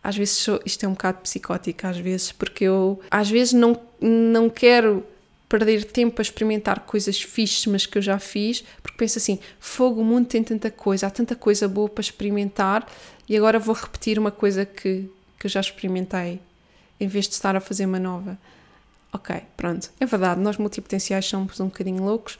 Às 0.03 0.17
vezes 0.17 0.35
sou, 0.35 0.59
isto 0.65 0.85
é 0.85 0.89
um 0.89 0.91
bocado 0.91 1.19
psicótico, 1.19 1.87
às 1.87 1.97
vezes, 1.97 2.33
porque 2.33 2.65
eu 2.65 2.99
às 3.09 3.29
vezes 3.29 3.53
não, 3.53 3.79
não 4.01 4.49
quero 4.49 5.05
perder 5.49 5.83
tempo 5.85 6.19
a 6.19 6.23
experimentar 6.23 6.81
coisas 6.81 7.21
fixes, 7.21 7.65
mas 7.67 7.85
que 7.85 7.97
eu 7.97 8.01
já 8.01 8.17
fiz, 8.19 8.63
porque 8.81 8.97
penso 8.97 9.17
assim: 9.17 9.39
fogo, 9.59 10.01
o 10.01 10.03
mundo 10.03 10.27
tem 10.27 10.43
tanta 10.43 10.71
coisa, 10.71 11.07
há 11.07 11.09
tanta 11.09 11.35
coisa 11.35 11.67
boa 11.67 11.89
para 11.89 12.01
experimentar 12.01 12.87
e 13.27 13.37
agora 13.37 13.59
vou 13.59 13.75
repetir 13.75 14.17
uma 14.17 14.31
coisa 14.31 14.65
que, 14.65 15.09
que 15.39 15.45
eu 15.45 15.49
já 15.49 15.59
experimentei, 15.59 16.39
em 16.99 17.07
vez 17.07 17.27
de 17.27 17.33
estar 17.33 17.55
a 17.55 17.59
fazer 17.59 17.85
uma 17.85 17.99
nova. 17.99 18.37
Ok, 19.11 19.35
pronto, 19.55 19.91
é 19.99 20.05
verdade, 20.05 20.41
nós 20.41 20.57
multipotenciais 20.57 21.25
somos 21.25 21.59
um 21.59 21.65
bocadinho 21.65 22.03
loucos, 22.03 22.39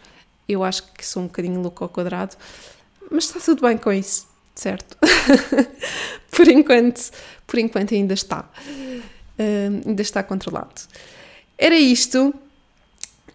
eu 0.49 0.63
acho 0.63 0.91
que 0.93 1.05
sou 1.05 1.23
um 1.23 1.27
bocadinho 1.27 1.61
louco 1.61 1.83
ao 1.83 1.89
quadrado, 1.89 2.35
mas 3.11 3.25
está 3.25 3.39
tudo 3.39 3.61
bem 3.61 3.77
com 3.77 3.93
isso, 3.93 4.27
certo? 4.55 4.97
por 6.31 6.47
enquanto, 6.47 7.11
por 7.45 7.59
enquanto 7.59 7.93
ainda 7.93 8.15
está, 8.15 8.49
uh, 8.49 9.87
ainda 9.87 10.01
está 10.01 10.23
controlado. 10.23 10.81
Era 11.57 11.75
isto. 11.75 12.33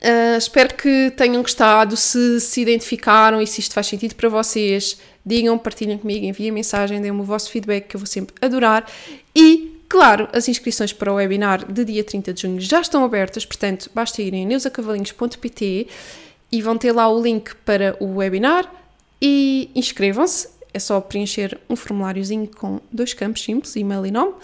Uh, 0.00 0.38
espero 0.38 0.74
que 0.74 1.12
tenham 1.16 1.42
gostado, 1.42 1.96
se 1.96 2.40
se 2.40 2.61
identificaram 2.61 3.42
e 3.42 3.46
se 3.46 3.61
isto 3.61 3.74
faz 3.74 3.88
sentido 3.88 4.14
para 4.14 4.28
vocês, 4.28 4.96
digam, 5.26 5.58
partilhem 5.58 5.98
comigo, 5.98 6.24
enviem 6.24 6.52
mensagem, 6.52 7.00
deem-me 7.00 7.20
o 7.20 7.24
vosso 7.24 7.50
feedback 7.50 7.88
que 7.88 7.96
eu 7.96 8.00
vou 8.00 8.06
sempre 8.06 8.34
adorar. 8.40 8.88
E, 9.34 9.82
claro, 9.88 10.28
as 10.32 10.48
inscrições 10.48 10.92
para 10.92 11.12
o 11.12 11.16
webinar 11.16 11.70
de 11.70 11.84
dia 11.84 12.04
30 12.04 12.32
de 12.32 12.42
junho 12.42 12.61
já 12.61 12.80
estão 12.80 13.04
abertas, 13.04 13.44
portanto, 13.44 13.90
basta 13.92 14.22
irem 14.22 14.44
em 14.44 14.46
neusacavalinhos.pt 14.46 15.88
e 16.52 16.62
vão 16.62 16.78
ter 16.78 16.92
lá 16.92 17.08
o 17.08 17.20
link 17.20 17.54
para 17.56 17.96
o 17.98 18.16
webinar 18.16 18.72
e 19.20 19.68
inscrevam-se. 19.74 20.48
É 20.72 20.78
só 20.78 21.00
preencher 21.00 21.58
um 21.68 21.74
formuláriozinho 21.74 22.46
com 22.46 22.80
dois 22.92 23.14
campos 23.14 23.42
simples, 23.42 23.74
e-mail 23.74 24.06
e 24.06 24.12
nome. 24.12 24.34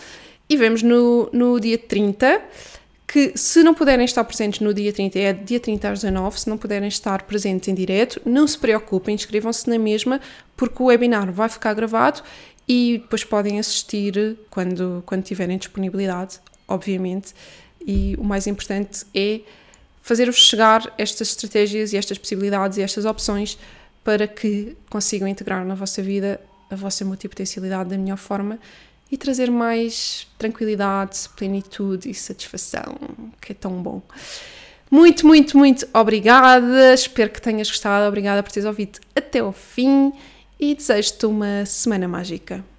E 0.48 0.56
vemos 0.56 0.82
no, 0.82 1.28
no 1.32 1.60
dia 1.60 1.78
30 1.78 2.42
que 3.14 3.30
se 3.36 3.62
não 3.62 3.74
puderem 3.74 4.04
estar 4.04 4.24
presentes 4.24 4.58
no 4.58 4.74
dia 4.74 4.92
30, 4.92 5.16
é 5.20 5.32
dia 5.32 5.60
30 5.60 5.88
às 5.88 6.00
19, 6.00 6.40
se 6.40 6.50
não 6.50 6.58
puderem 6.58 6.88
estar 6.88 7.22
presentes 7.22 7.68
em 7.68 7.72
direto, 7.74 8.20
não 8.26 8.44
se 8.44 8.58
preocupem, 8.58 9.14
inscrevam-se 9.14 9.70
na 9.70 9.78
mesma, 9.78 10.20
porque 10.56 10.82
o 10.82 10.86
webinar 10.86 11.30
vai 11.30 11.48
ficar 11.48 11.74
gravado 11.74 12.22
e 12.68 12.98
depois 13.00 13.22
podem 13.22 13.60
assistir 13.60 14.36
quando, 14.50 15.00
quando 15.06 15.22
tiverem 15.22 15.56
disponibilidade, 15.56 16.40
obviamente. 16.66 17.32
E 17.86 18.16
o 18.18 18.24
mais 18.24 18.48
importante 18.48 19.06
é 19.14 19.42
fazer-vos 20.02 20.48
chegar 20.48 20.92
estas 20.98 21.28
estratégias 21.28 21.92
e 21.92 21.96
estas 21.96 22.18
possibilidades 22.18 22.78
e 22.78 22.82
estas 22.82 23.04
opções 23.04 23.56
para 24.02 24.26
que 24.26 24.76
consigam 24.90 25.28
integrar 25.28 25.64
na 25.64 25.76
vossa 25.76 26.02
vida 26.02 26.40
a 26.68 26.74
vossa 26.74 27.04
multipotencialidade 27.04 27.90
da 27.90 27.96
melhor 27.96 28.18
forma 28.18 28.58
e 29.14 29.16
trazer 29.16 29.48
mais 29.48 30.26
tranquilidade, 30.36 31.28
plenitude 31.36 32.10
e 32.10 32.14
satisfação, 32.14 32.96
que 33.40 33.52
é 33.52 33.54
tão 33.54 33.80
bom. 33.80 34.02
Muito, 34.90 35.24
muito, 35.24 35.56
muito 35.56 35.86
obrigada. 35.94 36.92
Espero 36.92 37.30
que 37.30 37.40
tenhas 37.40 37.68
gostado. 37.68 38.08
Obrigada 38.08 38.42
por 38.42 38.50
teres 38.50 38.66
ouvido 38.66 38.98
até 39.14 39.38
ao 39.38 39.52
fim 39.52 40.12
e 40.58 40.74
desejo-te 40.74 41.26
uma 41.26 41.64
semana 41.64 42.08
mágica. 42.08 42.64